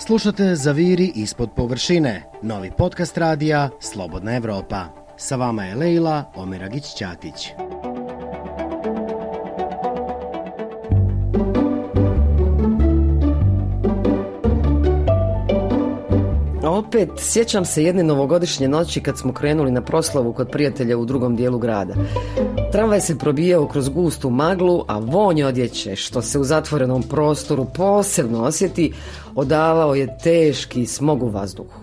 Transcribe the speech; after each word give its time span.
Slušate 0.00 0.54
Zaviri 0.56 1.12
ispod 1.14 1.50
površine, 1.56 2.22
novi 2.42 2.70
podcast 2.78 3.18
radija 3.18 3.70
Slobodna 3.80 4.36
Evropa. 4.36 4.84
Sa 5.16 5.36
vama 5.36 5.64
je 5.64 5.74
Leila 5.74 6.32
Omeragić-Ćatić. 6.36 7.48
Opet 16.62 17.10
sjećam 17.16 17.64
se 17.64 17.84
jedne 17.84 18.02
novogodišnje 18.02 18.68
noći 18.68 19.00
kad 19.00 19.18
smo 19.18 19.32
krenuli 19.32 19.70
na 19.70 19.82
proslavu 19.82 20.32
kod 20.32 20.50
prijatelja 20.50 20.98
u 20.98 21.04
drugom 21.04 21.36
dijelu 21.36 21.58
grada. 21.58 21.94
Tramvaj 22.72 23.00
se 23.00 23.18
probijao 23.18 23.68
kroz 23.68 23.88
gustu 23.88 24.30
maglu, 24.30 24.84
a 24.88 24.98
vonje 24.98 25.46
odjeće, 25.46 25.96
što 25.96 26.22
se 26.22 26.38
u 26.38 26.44
zatvorenom 26.44 27.02
prostoru 27.02 27.66
posebno 27.74 28.44
osjeti, 28.44 28.92
odavao 29.34 29.94
je 29.94 30.18
teški 30.22 30.86
smog 30.86 31.22
u 31.22 31.28
vazduhu. 31.28 31.80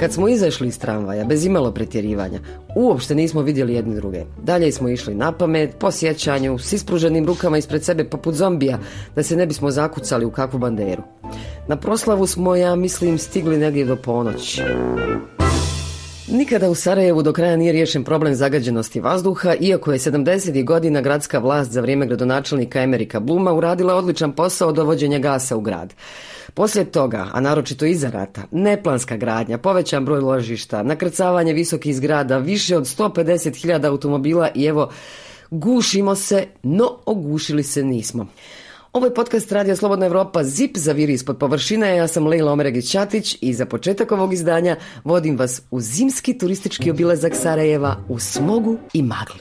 Kad 0.00 0.12
smo 0.12 0.28
izašli 0.28 0.68
iz 0.68 0.78
tramvaja, 0.78 1.24
bez 1.24 1.44
imalo 1.44 1.72
pretjerivanja, 1.72 2.40
uopšte 2.76 3.14
nismo 3.14 3.42
vidjeli 3.42 3.74
jedni 3.74 3.94
druge. 3.94 4.24
Dalje 4.42 4.72
smo 4.72 4.88
išli 4.88 5.14
na 5.14 5.32
pamet, 5.32 5.70
po 5.78 5.90
sjećanju, 5.90 6.58
s 6.58 6.72
ispruženim 6.72 7.26
rukama 7.26 7.58
ispred 7.58 7.84
sebe 7.84 8.04
poput 8.04 8.34
zombija, 8.34 8.78
da 9.16 9.22
se 9.22 9.36
ne 9.36 9.46
bismo 9.46 9.70
zakucali 9.70 10.24
u 10.24 10.30
kakvu 10.30 10.58
banderu. 10.58 11.02
Na 11.68 11.76
proslavu 11.76 12.26
smo, 12.26 12.56
ja 12.56 12.76
mislim, 12.76 13.18
stigli 13.18 13.58
negdje 13.58 13.84
do 13.84 13.96
ponoći. 13.96 14.62
Nikada 16.32 16.70
u 16.70 16.74
Sarajevu 16.74 17.22
do 17.22 17.32
kraja 17.32 17.56
nije 17.56 17.72
riješen 17.72 18.04
problem 18.04 18.34
zagađenosti 18.34 19.00
vazduha, 19.00 19.54
iako 19.60 19.92
je 19.92 19.98
70. 19.98 20.64
godina 20.64 21.00
gradska 21.00 21.38
vlast 21.38 21.70
za 21.70 21.80
vrijeme 21.80 22.06
gradonačelnika 22.06 22.82
Emerika 22.82 23.20
Bluma 23.20 23.52
uradila 23.52 23.94
odličan 23.94 24.32
posao 24.32 24.72
dovođenja 24.72 25.18
gasa 25.18 25.56
u 25.56 25.60
grad. 25.60 25.94
Poslije 26.54 26.84
toga, 26.84 27.26
a 27.32 27.40
naročito 27.40 27.84
iza 27.84 28.10
rata, 28.10 28.42
neplanska 28.50 29.16
gradnja, 29.16 29.58
povećan 29.58 30.04
broj 30.04 30.20
ložišta, 30.20 30.82
nakrcavanje 30.82 31.52
visokih 31.52 31.96
zgrada, 31.96 32.38
više 32.38 32.76
od 32.76 32.84
150.000 32.84 33.86
automobila 33.86 34.48
i 34.54 34.64
evo, 34.64 34.90
gušimo 35.50 36.14
se, 36.14 36.46
no 36.62 36.96
ogušili 37.06 37.62
se 37.62 37.82
nismo. 37.82 38.26
Ovo 38.92 39.06
je 39.06 39.14
podcast 39.14 39.52
Radija 39.52 39.76
Slobodna 39.76 40.06
Evropa 40.06 40.44
ZIP 40.44 40.76
zaviri 40.76 41.12
ispod 41.12 41.38
površine. 41.38 41.96
Ja 41.96 42.08
sam 42.08 42.26
Leila 42.26 42.52
Omeregić-Ćatić 42.52 43.38
i 43.40 43.54
za 43.54 43.66
početak 43.66 44.12
ovog 44.12 44.32
izdanja 44.32 44.76
vodim 45.04 45.36
vas 45.36 45.62
u 45.70 45.80
zimski 45.80 46.38
turistički 46.38 46.90
obilazak 46.90 47.34
Sarajeva 47.34 47.96
u 48.08 48.18
smogu 48.18 48.76
i 48.92 49.02
magli. 49.02 49.40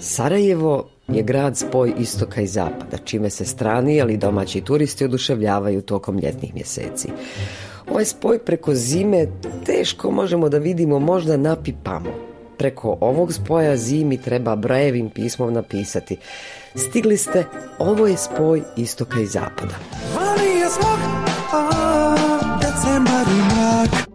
Sarajevo 0.00 0.88
je 1.08 1.22
grad 1.22 1.56
spoj 1.56 1.92
istoka 1.98 2.40
i 2.40 2.46
zapada, 2.46 2.96
čime 3.04 3.30
se 3.30 3.44
strani, 3.44 4.00
ali 4.00 4.16
domaći 4.16 4.60
turisti 4.60 5.04
oduševljavaju 5.04 5.82
tokom 5.82 6.18
ljetnih 6.18 6.54
mjeseci. 6.54 7.08
Ovaj 7.90 8.04
spoj 8.04 8.38
preko 8.38 8.74
zime 8.74 9.26
teško 9.66 10.10
možemo 10.10 10.48
da 10.48 10.58
vidimo, 10.58 10.98
možda 10.98 11.36
napipamo. 11.36 12.33
Preko 12.58 12.98
ovog 13.00 13.32
spoja 13.32 13.76
zimi 13.76 14.18
treba 14.22 14.56
brajevim 14.56 15.10
pismom 15.10 15.52
napisati. 15.52 16.16
Stigli 16.74 17.16
ste, 17.16 17.44
ovo 17.78 18.06
je 18.06 18.16
spoj 18.16 18.62
istoka 18.76 19.20
i 19.20 19.26
zapada. 19.26 19.74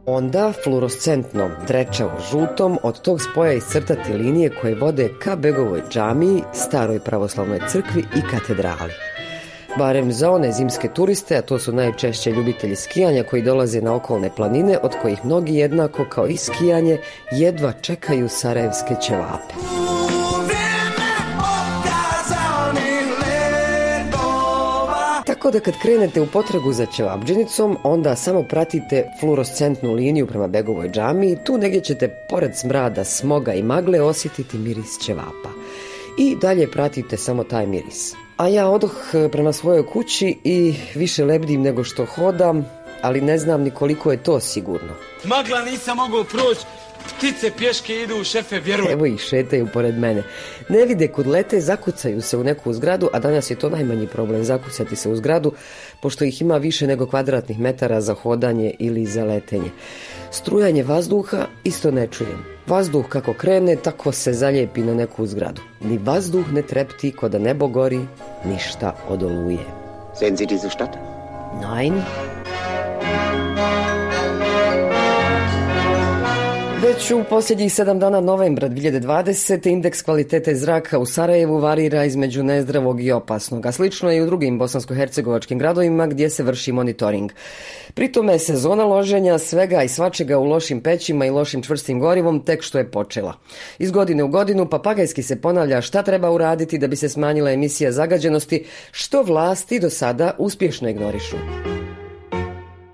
Onda 0.06 0.54
fluorescentnom, 0.64 1.52
drečavo 1.68 2.12
žutom 2.31 2.78
od 2.84 3.02
tog 3.02 3.22
spoja 3.22 3.54
iscrtati 3.54 4.14
linije 4.14 4.50
koje 4.62 4.76
vode 4.76 5.09
ka 5.24 5.36
Begovoj 5.36 5.81
džamiji, 5.90 6.44
staroj 6.53 7.00
pravoslavnoj 7.00 7.59
crkvi 7.72 8.02
i 8.02 8.22
katedrali. 8.31 9.09
Barem 9.78 10.12
za 10.12 10.31
one 10.31 10.52
zimske 10.52 10.88
turiste, 10.88 11.38
a 11.38 11.42
to 11.42 11.59
su 11.59 11.73
najčešće 11.73 12.31
ljubitelji 12.31 12.75
skijanja 12.75 13.23
koji 13.23 13.42
dolaze 13.42 13.81
na 13.81 13.95
okolne 13.95 14.30
planine, 14.36 14.78
od 14.84 14.92
kojih 15.02 15.25
mnogi 15.25 15.56
jednako 15.56 16.06
kao 16.09 16.28
i 16.28 16.38
skijanje 16.38 16.97
jedva 17.31 17.74
čekaju 17.81 18.30
sarajevske 18.30 18.96
ćevape. 19.02 19.53
Tako 25.25 25.52
da 25.52 25.59
kad 25.59 25.74
krenete 25.81 26.22
u 26.22 26.28
potragu 26.28 26.74
za 26.74 26.86
ćevabđenicom, 26.86 27.78
onda 27.84 28.16
samo 28.16 28.44
pratite 28.44 29.06
fluorescentnu 29.19 29.94
liniju 29.94 30.28
prema 30.28 30.47
Begovoj 30.47 30.90
džami 30.90 31.31
i 31.31 31.38
tu 31.44 31.57
negdje 31.57 31.81
ćete, 31.81 32.07
pored 32.30 32.56
smrada, 32.56 33.03
smoga 33.03 33.53
i 33.53 33.63
magle, 33.63 34.01
osjetiti 34.01 34.57
miris 34.57 35.00
ćevapa. 35.06 35.50
I 36.18 36.36
dalje 36.41 36.72
pratite 36.72 37.18
samo 37.18 37.44
taj 37.44 37.68
miris. 37.68 38.16
A 38.39 38.47
ja 38.47 38.69
odoh 38.69 38.91
prema 39.31 39.53
svojoj 39.53 39.85
kući 39.85 40.38
i 40.44 40.75
više 40.95 41.25
lebdim 41.25 41.61
nego 41.61 41.83
što 41.83 42.05
hodam, 42.05 42.66
ali 43.01 43.22
ne 43.22 43.38
znam 43.38 43.61
ni 43.61 43.72
koliko 43.72 44.11
je 44.11 44.23
to 44.23 44.39
sigurno. 44.39 44.94
Magla 45.23 45.61
nisam 45.61 45.97
mogao 45.97 46.23
proći, 46.23 46.61
Ptice 47.08 47.52
pješke 47.58 48.02
idu, 48.04 48.24
šefe, 48.24 48.60
vjeruj. 48.60 48.94
Evo 48.94 49.06
ih 49.06 49.20
šetaju 49.20 49.68
pored 49.74 49.98
mene. 49.98 50.24
Ne 50.70 50.86
vide 50.86 51.08
kud 51.08 51.28
lete, 51.28 51.60
zakucaju 51.60 52.22
se 52.22 52.38
u 52.38 52.44
neku 52.44 52.74
zgradu, 52.74 53.10
a 53.14 53.20
danas 53.20 53.52
je 53.52 53.56
to 53.56 53.70
najmanji 53.70 54.08
problem, 54.08 54.44
zakucati 54.44 54.96
se 54.96 55.10
u 55.10 55.16
zgradu, 55.16 55.54
pošto 56.02 56.24
ih 56.26 56.42
ima 56.42 56.58
više 56.58 56.88
nego 56.88 57.08
kvadratnih 57.08 57.60
metara 57.60 58.02
za 58.02 58.14
hodanje 58.14 58.74
ili 58.80 59.06
za 59.06 59.24
letenje. 59.24 59.72
Strujanje 60.32 60.84
vazduha 60.84 61.46
isto 61.64 61.92
ne 61.92 62.08
čujem. 62.08 62.46
Vazduh 62.68 63.08
kako 63.10 63.34
krene, 63.34 63.76
tako 63.76 64.12
se 64.12 64.34
zalijepi 64.34 64.81
na 64.81 64.94
neku 64.94 65.28
zgradu. 65.28 65.62
Ni 65.81 65.98
vazduh 65.98 66.52
ne 66.54 66.62
trepti, 66.62 67.12
ko 67.12 67.30
da 67.30 67.40
nebo 67.40 67.68
gori, 67.68 68.00
ništa 68.46 68.96
odoluje. 69.10 69.66
Sehen 70.20 70.38
Sie 70.38 70.48
diese 70.48 70.70
Stadt? 70.70 70.98
Nein. 71.62 71.94
Već 76.89 77.11
u 77.11 77.23
posljednjih 77.29 77.73
sedam 77.73 78.00
dana 78.00 78.22
novembra 78.22 78.69
2020. 78.69 79.67
indeks 79.67 80.01
kvalitete 80.01 80.55
zraka 80.55 81.00
u 81.00 81.05
Sarajevu 81.05 81.57
varira 81.57 82.05
između 82.05 82.44
nezdravog 82.44 83.03
i 83.03 83.11
opasnog, 83.11 83.66
a 83.66 83.72
slično 83.72 84.11
je 84.11 84.17
i 84.17 84.22
u 84.22 84.25
drugim 84.25 84.59
bosansko-hercegovačkim 84.59 85.57
gradovima 85.57 86.07
gdje 86.07 86.29
se 86.29 86.44
vrši 86.44 86.72
monitoring. 86.72 87.31
Pri 87.94 88.11
tome 88.11 88.39
sezona 88.39 88.83
loženja 88.83 89.38
svega 89.38 89.83
i 89.83 89.88
svačega 89.88 90.38
u 90.38 90.44
lošim 90.44 90.81
pećima 90.81 91.25
i 91.25 91.29
lošim 91.29 91.63
čvrstim 91.63 92.00
gorivom 92.00 92.45
tek 92.45 92.61
što 92.61 92.77
je 92.77 92.91
počela. 92.91 93.33
Iz 93.79 93.91
godine 93.91 94.23
u 94.23 94.27
godinu 94.27 94.69
papagajski 94.69 95.23
se 95.23 95.41
ponavlja 95.41 95.81
šta 95.81 96.03
treba 96.03 96.31
uraditi 96.31 96.77
da 96.77 96.88
bi 96.88 96.95
se 96.95 97.09
smanjila 97.09 97.51
emisija 97.51 97.91
zagađenosti, 97.91 98.66
što 98.91 99.23
vlasti 99.23 99.79
do 99.79 99.89
sada 99.89 100.35
uspješno 100.38 100.89
ignorišu. 100.89 101.35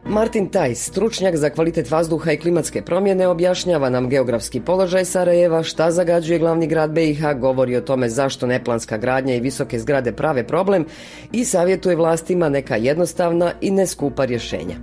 Martin 0.07 0.49
Tajs, 0.49 0.85
stručnjak 0.85 1.35
za 1.35 1.49
kvalitet 1.49 1.91
vazduha 1.91 2.31
i 2.31 2.37
klimatske 2.37 2.81
promjene, 2.81 3.27
objašnjava 3.27 3.89
nam 3.89 4.09
geografski 4.09 4.61
položaj 4.61 5.05
Sarajeva, 5.05 5.63
šta 5.63 5.91
zagađuje 5.91 6.39
glavni 6.39 6.67
grad 6.67 6.91
BiH, 6.91 7.21
govori 7.39 7.75
o 7.75 7.81
tome 7.81 8.09
zašto 8.09 8.47
neplanska 8.47 8.97
gradnja 8.97 9.35
i 9.35 9.39
visoke 9.39 9.79
zgrade 9.79 10.11
prave 10.11 10.47
problem 10.47 10.85
i 11.31 11.45
savjetuje 11.45 11.95
vlastima 11.95 12.49
neka 12.49 12.75
jednostavna 12.75 13.51
i 13.61 13.71
neskupa 13.71 14.25
rješenja. 14.25 14.75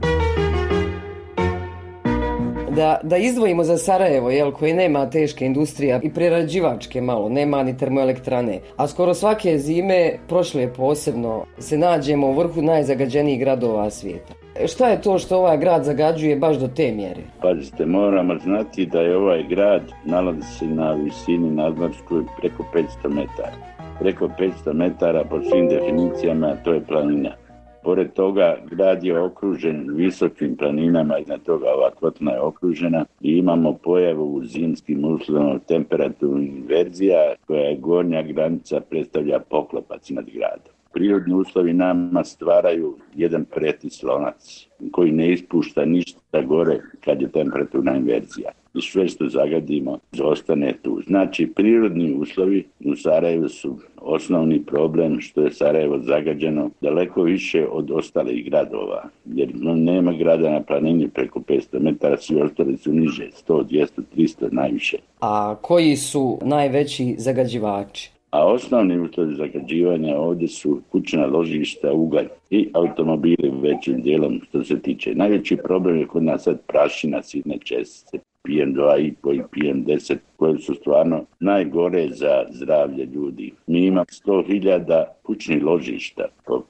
Da, 2.70 3.00
da 3.02 3.16
izdvojimo 3.16 3.64
za 3.64 3.78
Sarajevo, 3.78 4.30
jel, 4.30 4.52
koji 4.52 4.72
nema 4.72 5.10
teške 5.10 5.46
industrije 5.46 6.00
i 6.02 6.10
prerađivačke 6.10 7.00
malo, 7.00 7.28
nema 7.28 7.62
ni 7.62 7.76
termoelektrane. 7.76 8.60
A 8.76 8.88
skoro 8.88 9.14
svake 9.14 9.58
zime, 9.58 10.18
prošle 10.28 10.72
posebno, 10.72 11.44
se 11.58 11.78
nađemo 11.78 12.26
u 12.26 12.38
vrhu 12.38 12.62
najzagađenijih 12.62 13.40
gradova 13.40 13.90
svijeta. 13.90 14.41
Šta 14.66 14.88
je 14.88 15.02
to 15.02 15.18
što 15.18 15.36
ovaj 15.36 15.58
grad 15.58 15.84
zagađuje 15.84 16.36
baš 16.36 16.56
do 16.56 16.68
te 16.68 16.92
mjere? 16.92 17.22
Pazite, 17.42 17.86
moramo 17.86 18.38
znati 18.38 18.86
da 18.86 19.00
je 19.00 19.16
ovaj 19.16 19.42
grad 19.48 19.82
nalazi 20.04 20.42
se 20.42 20.66
na 20.66 20.92
visini 20.92 21.50
nadmorskoj 21.50 22.24
preko 22.40 22.64
500 22.74 23.08
metara. 23.08 23.56
Preko 23.98 24.28
500 24.38 24.72
metara 24.72 25.24
po 25.24 25.42
svim 25.42 25.68
definicijama 25.68 26.56
to 26.64 26.72
je 26.72 26.84
planina. 26.84 27.30
Pored 27.84 28.12
toga 28.12 28.56
grad 28.70 29.04
je 29.04 29.20
okružen 29.20 29.86
visokim 29.94 30.56
planinama, 30.56 31.18
iznad 31.18 31.42
toga 31.42 31.66
ova 31.76 31.90
kotna 31.90 32.32
je 32.32 32.40
okružena 32.40 33.04
i 33.20 33.32
imamo 33.38 33.72
pojavu 33.72 34.34
u 34.34 34.44
zimskim 34.44 35.04
uslovima 35.04 35.58
temperaturnih 35.58 36.56
inverzija 36.56 37.34
koja 37.46 37.60
je 37.60 37.76
gornja 37.76 38.22
granica 38.22 38.80
predstavlja 38.80 39.38
poklopac 39.38 40.10
nad 40.10 40.24
gradom 40.24 40.71
prirodni 40.92 41.34
uslovi 41.34 41.72
nama 41.72 42.24
stvaraju 42.24 42.96
jedan 43.14 43.46
slonac 43.90 44.68
koji 44.92 45.12
ne 45.12 45.32
ispušta 45.32 45.84
ništa 45.84 46.42
gore 46.42 46.80
kad 47.04 47.22
je 47.22 47.28
temperaturna 47.28 47.96
inverzija. 47.96 48.50
I 48.74 48.80
sve 48.80 49.08
što 49.08 49.28
zagadimo 49.28 49.98
zostane 50.12 50.74
tu. 50.82 51.00
Znači, 51.06 51.46
prirodni 51.46 52.14
uslovi 52.14 52.64
u 52.84 52.96
Sarajevu 52.96 53.48
su 53.48 53.78
osnovni 53.96 54.62
problem 54.62 55.20
što 55.20 55.42
je 55.42 55.52
Sarajevo 55.52 55.98
zagađeno 55.98 56.70
daleko 56.80 57.22
više 57.22 57.66
od 57.70 57.90
ostalih 57.90 58.44
gradova. 58.44 59.02
Jer 59.24 59.54
nema 59.74 60.12
grada 60.12 60.50
na 60.50 60.62
planini 60.62 61.08
preko 61.08 61.40
500 61.40 61.80
metara, 61.80 62.16
svi 62.16 62.42
ostali 62.42 62.76
su 62.76 62.92
niže, 62.92 63.28
100, 63.48 63.64
200, 63.64 63.86
300 64.16 64.52
najviše. 64.52 64.96
A 65.20 65.56
koji 65.62 65.96
su 65.96 66.38
najveći 66.42 67.14
zagađivači? 67.18 68.11
A 68.32 68.46
osnovni 68.46 68.98
uzrok 68.98 69.32
zagađivanja 69.32 70.16
ovdje 70.16 70.48
su 70.48 70.80
kućna 70.92 71.26
ložišta, 71.26 71.92
ugalj 71.92 72.28
i 72.50 72.68
automobili 72.72 73.52
većim 73.62 74.02
dijelom 74.02 74.40
što 74.48 74.64
se 74.64 74.80
tiče. 74.80 75.14
Najveći 75.14 75.56
problem 75.56 75.98
je 75.98 76.06
kod 76.06 76.22
nas 76.22 76.42
sad 76.42 76.60
prašina, 76.66 77.22
sitne 77.22 77.58
čestice, 77.58 78.18
PM2 78.48 78.98
i 79.00 79.14
PM10 79.22 80.16
koje 80.36 80.58
su 80.58 80.74
stvarno 80.74 81.24
najgore 81.40 82.08
za 82.08 82.44
zdravlje 82.50 83.04
ljudi. 83.04 83.52
Mi 83.66 83.86
imamo 83.86 84.04
100.000 84.04 85.04
kućnih 85.22 85.64
ložišta 85.64 86.24
po. 86.46 86.62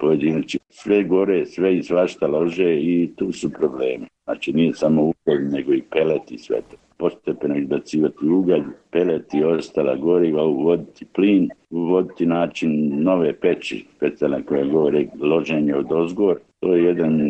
Sve 0.68 1.04
gore, 1.04 1.46
sve 1.46 1.76
i 1.76 1.82
svašta 1.82 2.26
lože 2.26 2.76
i 2.80 3.10
tu 3.16 3.32
su 3.32 3.50
problemi. 3.50 4.06
Znači 4.24 4.52
nije 4.52 4.74
samo 4.74 5.02
ugalj, 5.02 5.44
nego 5.50 5.72
i 5.72 5.82
pelet 5.82 6.32
i 6.32 6.38
sve 6.38 6.60
to. 6.70 6.81
Postepeno 6.98 7.56
izbacivati 7.56 8.26
ugalj, 8.26 8.62
pelet 8.90 9.34
i 9.34 9.44
ostala 9.44 9.96
goriva, 9.96 10.44
uvoditi 10.44 11.04
plin, 11.04 11.48
uvoditi 11.70 12.26
način 12.26 13.02
nove 13.02 13.32
peći, 13.40 13.86
specijalne 13.96 14.42
govore 14.42 15.06
loženje 15.20 15.74
od 15.74 15.92
ozgor. 15.92 16.38
To 16.60 16.74
je 16.74 16.84
jedan 16.84 17.20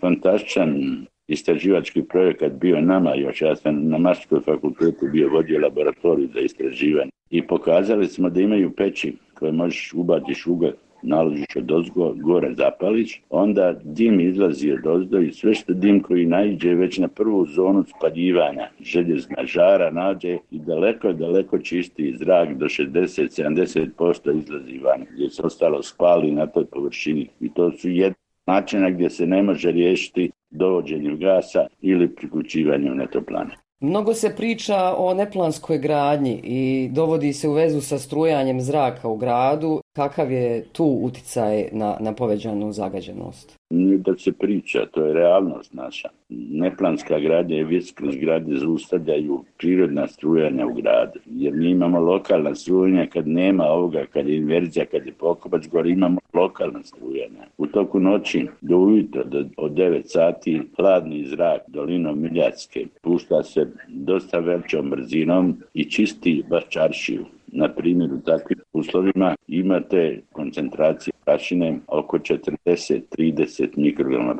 fantastičan 0.00 0.96
istraživački 1.28 2.02
projekat 2.02 2.52
bio 2.52 2.80
nama 2.80 3.14
još, 3.14 3.42
ja 3.42 3.56
sam 3.56 3.88
na 3.88 3.98
Maškoj 3.98 4.40
fakultetu 4.40 5.06
bio 5.12 5.28
vodio 5.28 5.60
laboratoriju 5.60 6.28
za 6.34 6.40
istraživanje 6.40 7.10
i 7.30 7.46
pokazali 7.46 8.06
smo 8.06 8.30
da 8.30 8.40
imaju 8.40 8.70
peći 8.70 9.16
koje 9.34 9.52
možeš 9.52 9.92
ubatiš 9.94 10.46
ugalj 10.46 10.72
naložiš 11.02 11.56
od 11.56 11.72
ozgo, 11.72 12.14
gore 12.16 12.54
zapališ, 12.54 13.22
onda 13.30 13.74
dim 13.84 14.20
izlazi 14.20 14.72
od 14.72 14.86
ozdo 14.86 15.18
i 15.18 15.32
sve 15.32 15.54
što 15.54 15.72
dim 15.72 16.02
koji 16.02 16.26
naiđe 16.26 16.74
već 16.74 16.98
na 16.98 17.08
prvu 17.08 17.46
zonu 17.46 17.84
spaljivanja 17.84 18.68
željezna 18.80 19.44
žara 19.44 19.90
nađe 19.90 20.38
i 20.50 20.58
daleko, 20.58 21.12
daleko 21.12 21.58
čisti 21.58 22.14
zrak 22.16 22.54
do 22.54 22.66
60-70% 22.66 24.38
izlazi 24.38 24.78
van 24.78 25.06
gdje 25.14 25.30
se 25.30 25.42
ostalo 25.42 25.82
spali 25.82 26.30
na 26.30 26.46
toj 26.46 26.64
površini 26.64 27.28
i 27.40 27.52
to 27.54 27.72
su 27.72 27.88
jedna 27.88 28.16
načina 28.46 28.90
gdje 28.90 29.10
se 29.10 29.26
ne 29.26 29.42
može 29.42 29.70
riješiti 29.70 30.30
dovođenjem 30.50 31.18
gasa 31.18 31.66
ili 31.80 32.14
priključivanjem 32.14 32.96
netoplane. 32.96 33.67
Mnogo 33.80 34.14
se 34.14 34.36
priča 34.36 34.94
o 34.96 35.14
neplanskoj 35.14 35.78
gradnji 35.78 36.40
i 36.44 36.88
dovodi 36.92 37.32
se 37.32 37.48
u 37.48 37.52
vezu 37.52 37.80
sa 37.80 37.98
strujanjem 37.98 38.60
zraka 38.60 39.08
u 39.08 39.16
gradu. 39.16 39.80
Kakav 39.96 40.32
je 40.32 40.64
tu 40.72 40.84
uticaj 41.02 41.68
na, 41.72 41.96
na 42.00 42.14
povećanu 42.14 42.72
zagađenost? 42.72 43.57
Nije 43.70 43.98
da 43.98 44.16
se 44.16 44.32
priča, 44.32 44.86
to 44.86 45.04
je 45.06 45.14
realnost 45.14 45.74
naša. 45.74 46.08
Neplanska 46.28 47.18
gradnja 47.18 47.56
i 47.56 47.64
vjetske 47.64 48.04
zgrade 48.10 48.56
zaustavljaju 48.56 49.44
prirodna 49.58 50.06
strujanja 50.06 50.66
u 50.66 50.74
gradu. 50.74 51.20
Jer 51.26 51.54
mi 51.54 51.70
imamo 51.70 52.00
lokalna 52.00 52.54
strujanja 52.54 53.06
kad 53.06 53.28
nema 53.28 53.64
ovoga, 53.64 54.06
kad 54.12 54.28
je 54.28 54.36
inverzija, 54.36 54.86
kad 54.86 55.06
je 55.06 55.12
pokopac 55.12 55.66
gore, 55.66 55.90
imamo 55.90 56.20
lokalna 56.34 56.82
strujanja. 56.82 57.46
U 57.58 57.66
toku 57.66 58.00
noći 58.00 58.46
do 58.60 58.76
ujutro, 58.76 59.24
do, 59.24 59.44
od 59.56 59.72
9 59.72 60.02
sati, 60.04 60.62
hladni 60.76 61.24
zrak 61.26 61.62
dolinom 61.66 62.22
Miljacke 62.22 62.86
pušta 63.02 63.42
se 63.42 63.66
dosta 63.88 64.38
većom 64.38 64.90
brzinom 64.90 65.56
i 65.74 65.84
čisti 65.90 66.44
baš 66.50 66.68
čaršiju. 66.68 67.24
Na 67.52 67.74
primjer, 67.74 68.12
u 68.12 68.20
takvim 68.20 68.58
uslovima 68.72 69.36
imate 69.48 70.20
koncentracije 70.32 71.12
prašine 71.24 71.78
oko 71.86 72.18
40-30 72.18 73.68
mikrograma 73.76 74.34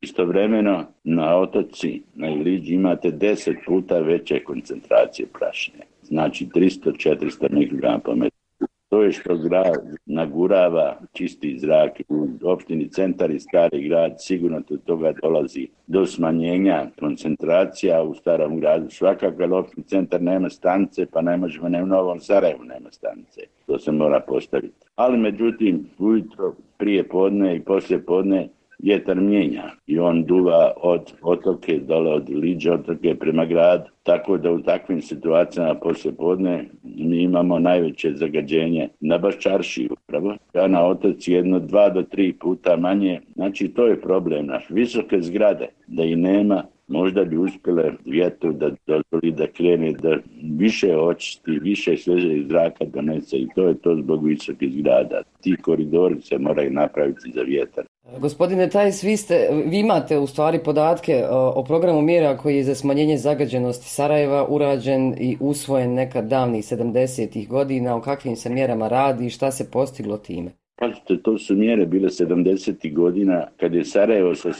Istovremeno 0.00 0.84
na 1.04 1.36
otoci, 1.36 2.02
na 2.14 2.28
Iliđi 2.28 2.74
imate 2.74 3.10
10 3.10 3.54
puta 3.66 3.98
veće 3.98 4.44
koncentracije 4.44 5.28
prašine. 5.38 5.84
Znači 6.02 6.46
300-400 6.46 7.50
mikrograma 7.50 7.98
po 7.98 8.14
metru 8.14 8.35
to 8.88 9.02
je 9.02 9.12
što 9.12 9.36
grad 9.36 9.96
nagurava 10.06 11.00
čisti 11.12 11.58
zrak 11.58 12.00
u 12.08 12.28
opštini 12.42 12.88
centar 12.88 13.30
i 13.30 13.40
stari 13.40 13.88
grad, 13.88 14.12
sigurno 14.18 14.60
do 14.68 14.76
toga 14.76 15.12
dolazi 15.22 15.68
do 15.86 16.06
smanjenja 16.06 16.86
koncentracija 17.00 18.02
u 18.02 18.14
starom 18.14 18.60
gradu. 18.60 18.90
Svakako 18.90 19.42
je 19.42 19.52
opštini 19.52 19.86
centar 19.86 20.22
nema 20.22 20.50
stanice, 20.50 21.06
pa 21.06 21.20
ne 21.20 21.36
možemo, 21.36 21.68
ne 21.68 21.82
u 21.82 21.86
Novom 21.86 22.20
Sarajevu 22.20 22.64
nema 22.64 22.92
stanice. 22.92 23.40
To 23.66 23.78
se 23.78 23.92
mora 23.92 24.20
postaviti. 24.20 24.86
Ali 24.96 25.18
međutim, 25.18 25.90
ujutro, 25.98 26.54
prije 26.76 27.08
podne 27.08 27.56
i 27.56 27.60
poslije 27.60 28.02
podne 28.02 28.48
vjetar 28.78 29.20
mijenja 29.20 29.70
i 29.86 29.98
on 29.98 30.24
duva 30.24 30.72
od 30.76 31.12
otoke 31.22 31.78
dole 31.78 32.12
od 32.12 32.28
Liđe 32.28 32.72
otoke 32.72 33.14
prema 33.14 33.44
gradu. 33.44 33.90
Tako 34.02 34.38
da 34.38 34.52
u 34.52 34.62
takvim 34.62 35.02
situacijama 35.02 35.74
poslije 35.74 36.14
podne 36.14 36.64
mi 36.82 37.22
imamo 37.22 37.58
najveće 37.58 38.12
zagađenje 38.14 38.88
na 39.00 39.18
Baščarši 39.18 39.88
upravo. 39.92 40.36
Ja 40.54 40.66
na 40.66 40.86
otoci 40.86 41.32
jedno 41.32 41.58
dva 41.58 41.88
do 41.90 42.02
tri 42.02 42.32
puta 42.32 42.76
manje. 42.76 43.20
Znači 43.34 43.68
to 43.68 43.86
je 43.86 44.00
problem 44.00 44.46
naš. 44.46 44.70
Visoke 44.70 45.20
zgrade 45.20 45.68
da 45.86 46.02
i 46.02 46.16
nema 46.16 46.62
možda 46.88 47.24
bi 47.24 47.36
uspjele 47.36 47.92
vjetru 48.04 48.52
da 48.52 48.70
dozvoli 48.86 49.32
da 49.32 49.46
krene 49.46 49.92
da 49.92 50.16
više 50.58 50.96
očisti, 50.96 51.50
više 51.50 51.96
sveže 51.96 52.42
zraka 52.48 52.84
donese 52.84 53.36
i 53.36 53.48
to 53.54 53.68
je 53.68 53.74
to 53.74 53.96
zbog 53.96 54.26
visokih 54.26 54.72
zgrada. 54.72 55.22
Ti 55.40 55.56
koridori 55.62 56.20
se 56.20 56.38
moraju 56.38 56.70
napraviti 56.70 57.30
za 57.34 57.42
vjetar. 57.42 57.84
Gospodine 58.20 58.68
Tajs, 58.70 59.04
vi, 59.04 59.16
ste, 59.16 59.48
vi 59.66 59.78
imate 59.78 60.18
u 60.18 60.26
stvari 60.26 60.58
podatke 60.64 61.24
o, 61.30 61.52
o 61.56 61.64
programu 61.64 62.02
mjera 62.02 62.36
koji 62.36 62.56
je 62.56 62.64
za 62.64 62.74
smanjenje 62.74 63.16
zagađenosti 63.16 63.88
Sarajeva 63.88 64.46
urađen 64.48 65.14
i 65.18 65.36
usvojen 65.40 65.94
nekad 65.94 66.28
davnih 66.28 66.64
70. 66.64 67.48
godina, 67.48 67.96
o 67.96 68.00
kakvim 68.00 68.36
se 68.36 68.50
mjerama 68.50 68.88
radi 68.88 69.26
i 69.26 69.30
šta 69.30 69.50
se 69.50 69.70
postiglo 69.70 70.16
time? 70.16 70.50
Pazite, 70.76 71.22
to 71.22 71.38
su 71.38 71.54
mjere 71.54 71.86
bile 71.86 72.08
70. 72.08 72.94
godina 72.94 73.46
kad 73.56 73.74
je 73.74 73.84
Sarajevo 73.84 74.34
sa 74.34 74.52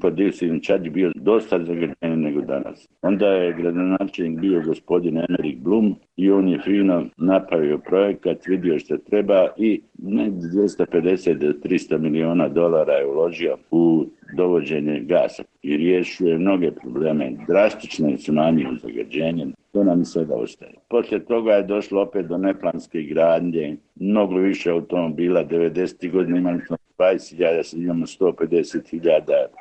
podioksidnim 0.00 0.60
čađi 0.60 0.90
bio 0.90 1.12
dosta 1.14 1.64
zagađen 1.64 2.20
nego 2.22 2.40
danas. 2.40 2.88
Onda 3.02 3.26
je 3.26 3.52
gradonačelnik 3.52 4.40
bio 4.40 4.62
gospodin 4.66 5.18
Emerik 5.18 5.58
Blum 5.58 5.94
i 6.16 6.30
on 6.30 6.48
je 6.48 6.60
fino 6.64 7.04
napravio 7.16 7.78
projekat, 7.78 8.46
vidio 8.46 8.78
što 8.78 8.96
treba 8.96 9.48
i 9.56 9.80
250 9.98 11.34
do 11.34 11.46
300 11.46 11.98
miliona 11.98 12.48
dolara 12.48 12.92
je 12.92 13.06
uložio 13.06 13.56
u 13.70 14.06
dovođenje 14.36 15.00
gasa 15.00 15.42
i 15.62 15.76
riješio 15.76 16.38
mnoge 16.38 16.70
probleme. 16.70 17.32
Drastično 17.46 18.08
je 18.08 18.18
smanjio 18.18 18.68
zagađenje. 18.82 19.46
To 19.72 19.84
nam 19.84 20.04
sada 20.04 20.34
ostaje. 20.34 20.72
Poslije 20.88 21.24
toga 21.24 21.52
je 21.52 21.62
došlo 21.62 22.02
opet 22.02 22.26
do 22.26 22.38
neplanske 22.38 23.02
gradnje, 23.02 23.76
mnogo 23.96 24.34
više 24.34 24.70
automobila. 24.70 25.44
90. 25.44 26.12
godine 26.12 26.38
imali 26.38 26.60
smo 26.66 26.76
20.000, 26.98 27.62
sad 27.62 27.80
imamo 27.80 28.06
150.000. 28.06 29.20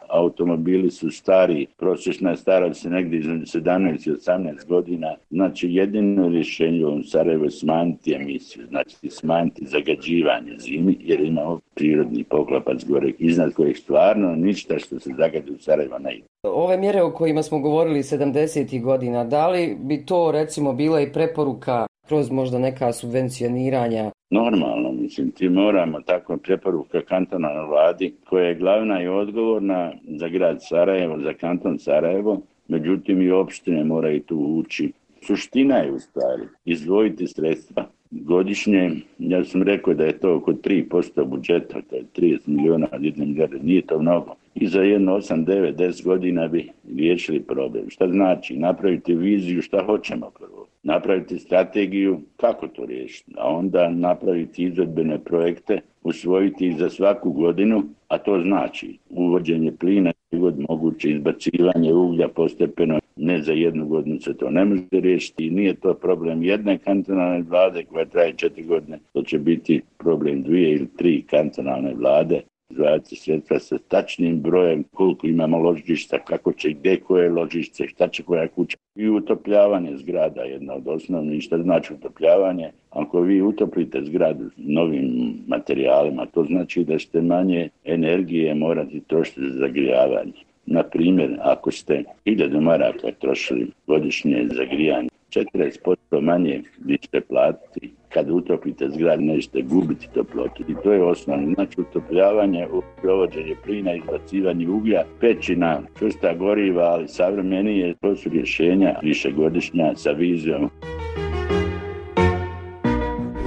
Automobili 0.09 0.91
su 0.91 1.11
stari, 1.11 1.67
prosječna 1.77 2.35
starost 2.35 2.81
se 2.81 2.89
negdje 2.89 3.19
između 3.19 3.59
17 3.59 4.09
i 4.09 4.11
18 4.11 4.67
godina. 4.67 5.15
Znači 5.29 5.67
jedino 5.71 6.29
rješenje 6.29 6.85
u 6.85 7.03
Sarajevo 7.03 7.43
je 7.43 7.51
smanjiti 7.51 8.13
emisiju, 8.13 8.65
znači 8.67 9.09
smanjiti 9.09 9.65
zagađivanje 9.65 10.55
zimi, 10.57 10.97
jer 10.99 11.21
imamo 11.21 11.59
prirodni 11.75 12.23
poklapac 12.23 12.85
gore, 12.85 13.11
iznad 13.19 13.53
kojeg 13.53 13.77
stvarno 13.77 14.35
ništa 14.35 14.79
što 14.79 14.99
se 14.99 15.09
zagadi 15.17 15.51
u 15.51 15.57
Sarajevo 15.59 15.99
ne 15.99 16.15
ide. 16.15 16.25
Ove 16.43 16.77
mjere 16.77 17.01
o 17.01 17.11
kojima 17.11 17.43
smo 17.43 17.59
govorili 17.59 17.99
70. 17.99 18.81
godina, 18.81 19.23
da 19.23 19.47
li 19.47 19.77
bi 19.79 20.05
to 20.05 20.31
recimo 20.31 20.73
bila 20.73 21.01
i 21.01 21.11
preporuka 21.11 21.86
kroz 22.07 22.31
možda 22.31 22.59
neka 22.59 22.93
subvencioniranja 22.93 24.11
Normalno, 24.29 24.91
mislim, 24.91 25.31
ti 25.31 25.49
moramo 25.49 26.01
tako 26.01 26.37
preporuka 26.37 27.01
kantona 27.01 27.53
na 27.53 27.63
vladi 27.63 28.13
koja 28.29 28.47
je 28.47 28.55
glavna 28.55 29.03
i 29.03 29.07
odgovorna 29.07 29.91
za 30.07 30.27
grad 30.27 30.57
Sarajevo, 30.61 31.19
za 31.19 31.33
kanton 31.33 31.79
Sarajevo, 31.79 32.41
međutim 32.67 33.21
i 33.21 33.31
opštine 33.31 33.83
moraju 33.83 34.21
tu 34.23 34.37
ući. 34.37 34.91
Suština 35.21 35.75
je 35.75 35.91
u 35.91 35.99
stvari 35.99 36.43
izdvojiti 36.65 37.27
sredstva 37.27 37.85
godišnje, 38.11 38.91
ja 39.19 39.43
sam 39.43 39.63
rekao 39.63 39.93
da 39.93 40.05
je 40.05 40.19
to 40.19 40.35
oko 40.35 40.53
3% 40.53 41.25
budžeta, 41.25 41.81
to 41.89 41.95
je 41.95 42.03
30 42.15 42.39
miliona 42.45 42.87
od 42.91 43.03
jedne 43.03 43.25
milijarde, 43.25 43.59
nije 43.59 43.81
to 43.81 43.99
mnogo. 43.99 44.35
I 44.55 44.67
za 44.67 44.81
jedno 44.81 45.17
8, 45.17 45.45
9, 45.45 45.75
10 45.75 46.05
godina 46.05 46.47
bi 46.47 46.69
riješili 46.95 47.39
problem. 47.39 47.89
Šta 47.89 48.07
znači? 48.07 48.57
Napraviti 48.57 49.15
viziju 49.15 49.61
šta 49.61 49.83
hoćemo 49.85 50.31
prvo 50.39 50.56
napraviti 50.87 51.39
strategiju 51.39 52.19
kako 52.37 52.67
to 52.67 52.85
riješiti, 52.85 53.31
a 53.37 53.55
onda 53.55 53.89
napraviti 53.89 54.63
izvedbene 54.63 55.19
projekte, 55.19 55.81
usvojiti 56.03 56.75
za 56.79 56.89
svaku 56.89 57.31
godinu, 57.31 57.83
a 58.07 58.17
to 58.17 58.41
znači 58.41 58.97
uvođenje 59.09 59.71
plina 59.79 60.11
i 60.31 60.37
god 60.37 60.59
moguće 60.69 61.09
izbacivanje 61.09 61.93
uglja 61.93 62.27
postepeno, 62.27 62.99
ne 63.15 63.41
za 63.41 63.51
jednu 63.51 63.87
godinu 63.87 64.19
se 64.19 64.33
to 64.33 64.49
ne 64.49 64.65
može 64.65 64.83
riješiti 64.91 65.47
i 65.47 65.49
nije 65.49 65.73
to 65.73 65.93
problem 65.93 66.43
jedne 66.43 66.77
kantonalne 66.77 67.41
vlade 67.49 67.83
koja 67.83 68.05
traje 68.05 68.33
četiri 68.33 68.63
godine, 68.63 68.99
to 69.13 69.21
će 69.21 69.39
biti 69.39 69.81
problem 69.97 70.43
dvije 70.43 70.71
ili 70.71 70.87
tri 70.97 71.23
kantonalne 71.29 71.93
vlade 71.93 72.41
izdvajati 72.77 73.15
sredstva 73.15 73.59
sa 73.59 73.77
tačnim 73.77 74.41
brojem 74.41 74.83
koliko 74.93 75.27
imamo 75.27 75.57
ložišta, 75.57 76.19
kako 76.19 76.53
će 76.53 76.69
gdje 76.69 76.99
koje 76.99 77.29
ložište, 77.29 77.87
šta 77.87 78.07
će 78.07 78.23
koja 78.23 78.47
kuća. 78.47 78.77
I 78.95 79.09
utopljavanje 79.09 79.97
zgrada 79.97 80.41
jedna 80.41 80.73
od 80.73 80.87
osnovnih, 80.87 81.43
šta 81.43 81.57
znači 81.57 81.93
utopljavanje? 81.93 82.71
Ako 82.89 83.21
vi 83.21 83.41
utoplite 83.41 84.01
zgradu 84.03 84.49
novim 84.57 85.33
materijalima, 85.47 86.25
to 86.25 86.43
znači 86.43 86.83
da 86.83 86.99
ste 86.99 87.21
manje 87.21 87.69
energije 87.85 88.55
morati 88.55 89.01
trošiti 89.07 89.41
za 89.41 89.59
zagrijavanje. 89.59 90.45
Na 90.65 90.83
primjer, 90.83 91.37
ako 91.41 91.71
ste 91.71 92.03
1000 92.25 92.59
maraka 92.59 93.11
trošili 93.19 93.67
godišnje 93.87 94.47
za 94.51 94.65
grijanje, 94.65 95.09
40% 95.29 96.21
manje 96.21 96.63
vi 96.85 96.97
ćete 96.97 97.21
platiti. 97.21 97.93
Kad 98.09 98.29
utopite 98.29 98.89
zgrad 98.89 99.21
nećete 99.21 99.61
gubiti 99.61 100.07
toplotu. 100.13 100.63
I 100.67 100.75
to 100.83 100.93
je 100.93 101.03
osnovno. 101.03 101.53
Znači 101.53 101.81
utopljavanje, 101.81 102.67
provođenje 103.01 103.55
plina, 103.65 103.93
izbacivanje 103.93 104.69
uglja, 104.69 105.03
pećina, 105.19 105.81
čusta 105.99 106.33
goriva, 106.33 106.83
ali 106.83 107.07
savremenije. 107.07 107.95
To 108.01 108.15
su 108.15 108.29
rješenja 108.29 108.99
višegodišnja 109.03 109.95
sa 109.95 110.11
vizijom. 110.11 110.69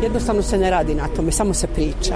Jednostavno 0.02 0.42
se 0.42 0.58
ne 0.58 0.70
radi 0.70 0.94
na 0.94 1.08
tome, 1.16 1.32
samo 1.32 1.54
se 1.54 1.66
priča. 1.74 2.14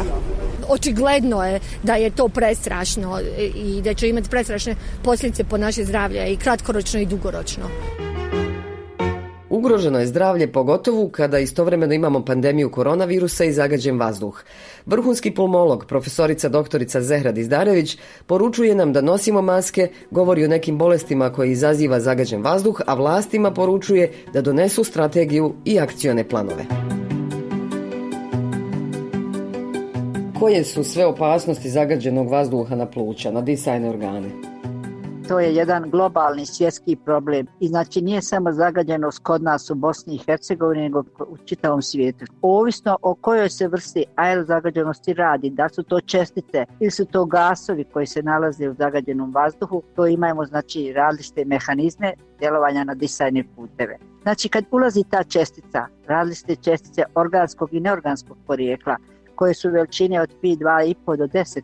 Očigledno 0.68 1.44
je 1.44 1.60
da 1.82 1.94
je 1.94 2.10
to 2.10 2.28
prestrašno 2.28 3.18
i 3.56 3.82
da 3.82 3.94
će 3.94 4.08
imati 4.08 4.30
prestrašne 4.30 4.74
posljedice 5.04 5.44
po 5.44 5.58
naše 5.58 5.84
zdravlje 5.84 6.32
i 6.32 6.36
kratkoročno 6.36 7.00
i 7.00 7.06
dugoročno. 7.06 7.64
Ugroženo 9.64 9.98
je 10.00 10.06
zdravlje 10.06 10.52
pogotovo 10.52 11.08
kada 11.08 11.38
istovremeno 11.38 11.94
imamo 11.94 12.24
pandemiju 12.24 12.70
koronavirusa 12.70 13.44
i 13.44 13.52
zagađen 13.52 13.98
vazduh. 13.98 14.42
Vrhunski 14.86 15.30
pulmolog, 15.30 15.86
profesorica 15.88 16.48
doktorica 16.48 17.00
Zehrad 17.00 17.38
Izdarević, 17.38 17.98
poručuje 18.26 18.74
nam 18.74 18.92
da 18.92 19.00
nosimo 19.00 19.42
maske, 19.42 19.88
govori 20.10 20.44
o 20.44 20.48
nekim 20.48 20.78
bolestima 20.78 21.32
koje 21.32 21.52
izaziva 21.52 22.00
zagađen 22.00 22.42
vazduh, 22.42 22.80
a 22.86 22.94
vlastima 22.94 23.50
poručuje 23.50 24.12
da 24.32 24.40
donesu 24.40 24.84
strategiju 24.84 25.54
i 25.64 25.80
akcione 25.80 26.28
planove. 26.28 26.64
Koje 30.40 30.64
su 30.64 30.84
sve 30.84 31.06
opasnosti 31.06 31.70
zagađenog 31.70 32.30
vazduha 32.30 32.76
na 32.76 32.90
pluća, 32.90 33.30
na 33.30 33.40
disajne 33.40 33.88
organe? 33.88 34.53
To 35.28 35.40
je 35.40 35.54
jedan 35.54 35.90
globalni 35.90 36.46
svjetski 36.46 36.96
problem 36.96 37.46
i 37.60 37.68
znači 37.68 38.02
nije 38.02 38.22
samo 38.22 38.52
zagađenost 38.52 39.18
kod 39.22 39.42
nas 39.42 39.70
u 39.70 39.74
Bosni 39.74 40.14
i 40.14 40.18
Hercegovini 40.18 40.82
nego 40.82 41.04
u 41.28 41.36
čitavom 41.44 41.82
svijetu. 41.82 42.24
Ovisno 42.42 42.96
o 43.02 43.14
kojoj 43.14 43.50
se 43.50 43.68
vrsti 43.68 44.04
aerozagađenosti 44.16 45.14
radi, 45.14 45.50
da 45.50 45.68
su 45.68 45.82
to 45.82 46.00
čestice 46.00 46.64
ili 46.80 46.90
su 46.90 47.04
to 47.04 47.24
gasovi 47.24 47.84
koji 47.84 48.06
se 48.06 48.22
nalaze 48.22 48.68
u 48.68 48.74
zagađenom 48.74 49.34
vazduhu, 49.34 49.82
to 49.96 50.06
imamo 50.06 50.44
znači 50.44 50.92
različite 50.92 51.44
mehanizme 51.44 52.12
djelovanja 52.38 52.84
na 52.84 52.94
disajne 52.94 53.44
puteve. 53.56 53.98
Znači 54.22 54.48
kad 54.48 54.64
ulazi 54.70 55.04
ta 55.10 55.24
čestica, 55.24 55.86
različite 56.06 56.56
čestice 56.56 57.02
organskog 57.14 57.74
i 57.74 57.80
neorganskog 57.80 58.36
porijekla, 58.46 58.96
koje 59.34 59.54
su 59.54 59.70
veličine 59.70 60.20
od 60.20 60.34
pi 60.40 60.56
2,5 60.56 61.16
do 61.16 61.26
10 61.26 61.62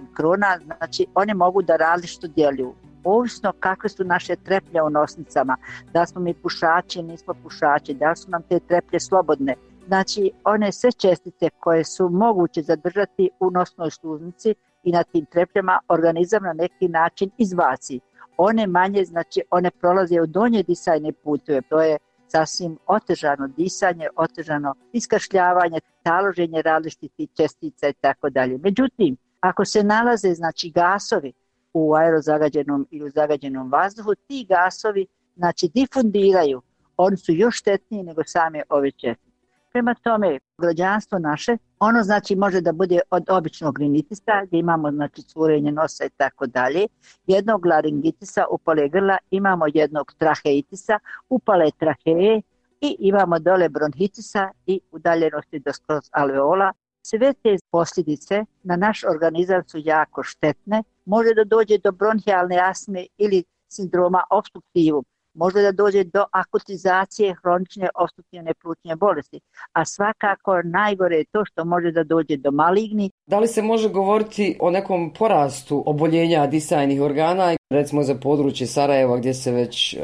mikrona, 0.00 0.58
znači 0.78 1.06
one 1.14 1.34
mogu 1.34 1.62
da 1.62 1.76
različito 1.76 2.26
djeluju 2.26 2.74
ovisno 3.04 3.52
kakve 3.60 3.88
su 3.88 4.04
naše 4.04 4.36
treplje 4.36 4.82
u 4.82 4.90
nosnicama, 4.90 5.56
da 5.92 6.06
smo 6.06 6.20
mi 6.20 6.34
pušači, 6.34 7.02
nismo 7.02 7.34
pušači, 7.42 7.94
da 7.94 8.16
su 8.16 8.30
nam 8.30 8.42
te 8.42 8.60
treplje 8.60 9.00
slobodne. 9.00 9.54
Znači, 9.86 10.30
one 10.44 10.72
sve 10.72 10.92
čestice 10.92 11.50
koje 11.60 11.84
su 11.84 12.08
moguće 12.08 12.62
zadržati 12.62 13.30
u 13.40 13.50
nosnoj 13.50 13.90
sluznici 13.90 14.54
i 14.82 14.92
na 14.92 15.02
tim 15.02 15.26
trepljama 15.26 15.78
organizam 15.88 16.42
na 16.42 16.52
neki 16.52 16.88
način 16.88 17.30
izbaci. 17.38 18.00
One 18.36 18.66
manje, 18.66 19.04
znači 19.04 19.42
one 19.50 19.70
prolaze 19.70 20.20
u 20.20 20.26
donje 20.26 20.62
disajne 20.62 21.12
puteve, 21.12 21.60
to 21.68 21.80
je 21.80 21.98
sasvim 22.28 22.78
otežano 22.86 23.48
disanje, 23.48 24.08
otežano 24.16 24.74
iskašljavanje, 24.92 25.80
taloženje 26.02 26.62
različitih 26.62 27.28
čestica 27.36 27.88
i 27.88 27.92
tako 28.00 28.30
dalje. 28.30 28.58
Međutim, 28.58 29.16
ako 29.40 29.64
se 29.64 29.82
nalaze 29.82 30.34
znači 30.34 30.70
gasovi 30.70 31.32
u 31.72 31.94
aerozagađenom 31.94 32.86
ili 32.90 33.06
u 33.06 33.10
zagađenom 33.10 33.70
vazduhu, 33.70 34.14
ti 34.14 34.46
gasovi 34.48 35.06
znači 35.36 35.70
difundiraju, 35.74 36.62
oni 36.96 37.16
su 37.16 37.32
još 37.32 37.58
štetniji 37.58 38.02
nego 38.02 38.22
same 38.26 38.62
ove 38.68 38.90
čestice. 38.90 39.32
Prema 39.72 39.94
tome, 39.94 40.38
građanstvo 40.58 41.18
naše, 41.18 41.56
ono 41.78 42.02
znači 42.02 42.36
može 42.36 42.60
da 42.60 42.72
bude 42.72 43.00
od 43.10 43.24
običnog 43.30 43.78
rinitisa, 43.78 44.44
gdje 44.46 44.58
imamo 44.58 44.90
znači 44.90 45.22
curenje 45.22 45.72
nosa 45.72 46.04
i 46.04 46.10
tako 46.16 46.46
dalje, 46.46 46.86
jednog 47.26 47.66
laringitisa, 47.66 48.44
upale 48.50 48.88
grla, 48.88 49.18
imamo 49.30 49.64
jednog 49.74 50.14
traheitisa, 50.18 50.98
upale 51.28 51.70
traheje 51.78 52.42
i 52.80 52.96
imamo 52.98 53.38
dole 53.38 53.68
bronhitisa 53.68 54.50
i 54.66 54.80
udaljenosti 54.90 55.58
do 55.58 55.72
skroz 55.72 56.08
alveola, 56.10 56.72
sve 57.02 57.32
te 57.32 57.56
posljedice 57.70 58.44
na 58.62 58.76
naš 58.76 59.04
organizam 59.04 59.62
su 59.66 59.78
jako 59.84 60.22
štetne. 60.22 60.82
Može 61.04 61.34
da 61.34 61.44
dođe 61.44 61.78
do 61.78 61.92
bronhijalne 61.92 62.58
asme 62.58 63.06
ili 63.18 63.44
sindroma 63.68 64.22
obstruktivum. 64.30 65.04
Može 65.34 65.62
da 65.62 65.72
dođe 65.72 66.04
do 66.04 66.24
akutizacije 66.32 67.34
hronične 67.42 67.88
obstruktivne 67.94 68.54
plućne 68.54 68.96
bolesti. 68.96 69.40
A 69.72 69.84
svakako 69.84 70.62
najgore 70.62 71.16
je 71.16 71.24
to 71.32 71.44
što 71.44 71.64
može 71.64 71.92
da 71.92 72.04
dođe 72.04 72.36
do 72.36 72.50
maligni. 72.50 73.10
Da 73.26 73.38
li 73.38 73.48
se 73.48 73.62
može 73.62 73.88
govoriti 73.88 74.58
o 74.60 74.70
nekom 74.70 75.12
porastu 75.18 75.82
oboljenja 75.86 76.46
disajnih 76.46 77.00
organa, 77.00 77.56
recimo 77.70 78.02
za 78.02 78.14
područje 78.14 78.66
Sarajeva 78.66 79.16
gdje 79.16 79.34
se 79.34 79.52
već 79.52 79.96
uh, 79.96 80.00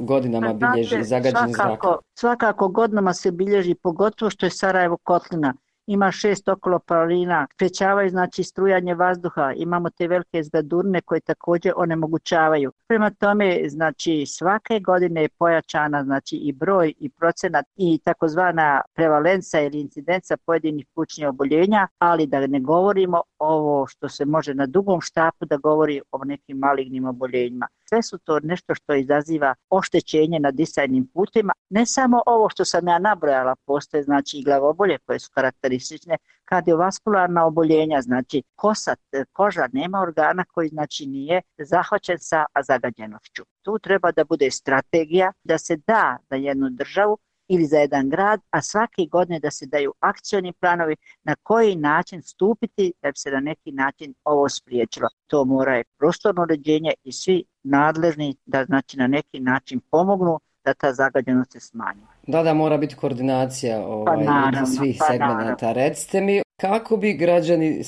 godinama 0.00 0.58
pa 0.60 0.66
bilježi 0.66 1.02
zagađen 1.02 1.52
zrak? 1.52 1.80
Svakako 2.18 2.68
godinama 2.68 3.14
se 3.14 3.30
bilježi, 3.30 3.74
pogotovo 3.74 4.30
što 4.30 4.46
je 4.46 4.50
Sarajevo 4.50 4.96
kotlina 5.02 5.54
ima 5.92 6.10
šest 6.12 6.48
okoloparina, 6.48 7.46
sprečavaju 7.54 8.10
znači 8.10 8.42
strujanje 8.42 8.94
vazduha, 8.94 9.52
imamo 9.56 9.90
te 9.90 10.08
velike 10.08 10.42
zgadurne 10.42 11.00
koje 11.00 11.20
također 11.20 11.72
onemogućavaju. 11.76 12.72
Prema 12.88 13.10
tome, 13.10 13.68
znači 13.68 14.26
svake 14.26 14.80
godine 14.80 15.22
je 15.22 15.28
pojačana 15.28 16.04
znači 16.04 16.36
i 16.36 16.52
broj 16.52 16.94
i 16.98 17.10
procenat 17.10 17.66
i 17.76 17.98
takozvana 18.04 18.80
prevalenca 18.94 19.60
ili 19.60 19.80
incidenca 19.80 20.36
pojedinih 20.36 20.86
kućnih 20.94 21.28
oboljenja, 21.28 21.88
ali 21.98 22.26
da 22.26 22.46
ne 22.46 22.60
govorimo 22.60 23.22
ovo 23.38 23.86
što 23.86 24.08
se 24.08 24.24
može 24.24 24.54
na 24.54 24.66
dugom 24.66 25.00
štapu 25.00 25.44
da 25.44 25.56
govori 25.56 26.00
o 26.12 26.24
nekim 26.24 26.58
malignim 26.58 27.04
oboljenjima. 27.04 27.66
Sve 27.92 28.02
su 28.02 28.18
to 28.18 28.40
nešto 28.42 28.74
što 28.74 28.94
izaziva 28.94 29.54
oštećenje 29.70 30.38
na 30.40 30.50
disajnim 30.50 31.06
putima. 31.14 31.52
Ne 31.70 31.86
samo 31.86 32.22
ovo 32.26 32.48
što 32.48 32.64
sam 32.64 32.88
ja 32.88 32.98
nabrojala, 32.98 33.54
postoje 33.66 34.02
znači 34.02 34.38
i 34.38 34.42
glavobolje 34.44 34.98
koje 34.98 35.18
su 35.18 35.30
karakteristične, 35.34 36.16
kardiovaskularna 36.44 37.46
oboljenja, 37.46 38.00
znači 38.00 38.42
kosa, 38.54 38.94
koža, 39.32 39.68
nema 39.72 40.00
organa 40.00 40.44
koji 40.44 40.68
znači 40.68 41.06
nije 41.06 41.42
zahvaćen 41.58 42.18
sa 42.18 42.44
zagađenošću. 42.66 43.42
Tu 43.62 43.78
treba 43.78 44.12
da 44.12 44.24
bude 44.24 44.50
strategija 44.50 45.32
da 45.44 45.58
se 45.58 45.76
da 45.86 46.16
za 46.30 46.36
jednu 46.36 46.70
državu 46.70 47.18
ili 47.54 47.66
za 47.66 47.78
jedan 47.78 48.08
grad, 48.08 48.40
a 48.50 48.62
svake 48.62 49.06
godine 49.10 49.40
da 49.40 49.50
se 49.50 49.66
daju 49.66 49.92
akcioni 50.00 50.52
planovi 50.52 50.96
na 51.24 51.34
koji 51.42 51.76
način 51.76 52.22
stupiti 52.22 52.92
da 53.02 53.08
bi 53.08 53.18
se 53.18 53.30
na 53.30 53.40
neki 53.40 53.72
način 53.72 54.14
ovo 54.24 54.48
spriječilo. 54.48 55.08
To 55.26 55.44
mora 55.44 55.76
je 55.76 55.84
prostorno 55.98 56.42
uređenje 56.42 56.92
i 57.04 57.12
svi 57.12 57.44
nadležni 57.62 58.36
da 58.46 58.64
znači 58.64 58.96
na 58.96 59.06
neki 59.06 59.40
način 59.40 59.80
pomognu 59.90 60.40
da 60.64 60.74
ta 60.74 60.92
zagađenost 60.92 61.52
se 61.52 61.60
smanji. 61.60 62.00
Da, 62.26 62.42
da, 62.42 62.54
mora 62.54 62.76
biti 62.76 62.96
koordinacija 62.96 63.86
ovaj, 63.86 64.16
pa 64.16 64.32
naravno, 64.32 64.66
svih 64.66 64.96
pa 64.98 65.04
segmenta. 65.04 65.72
Recite 65.72 66.20
mi, 66.20 66.42
kako 66.62 66.96
bi 66.96 67.12
građani 67.12 67.82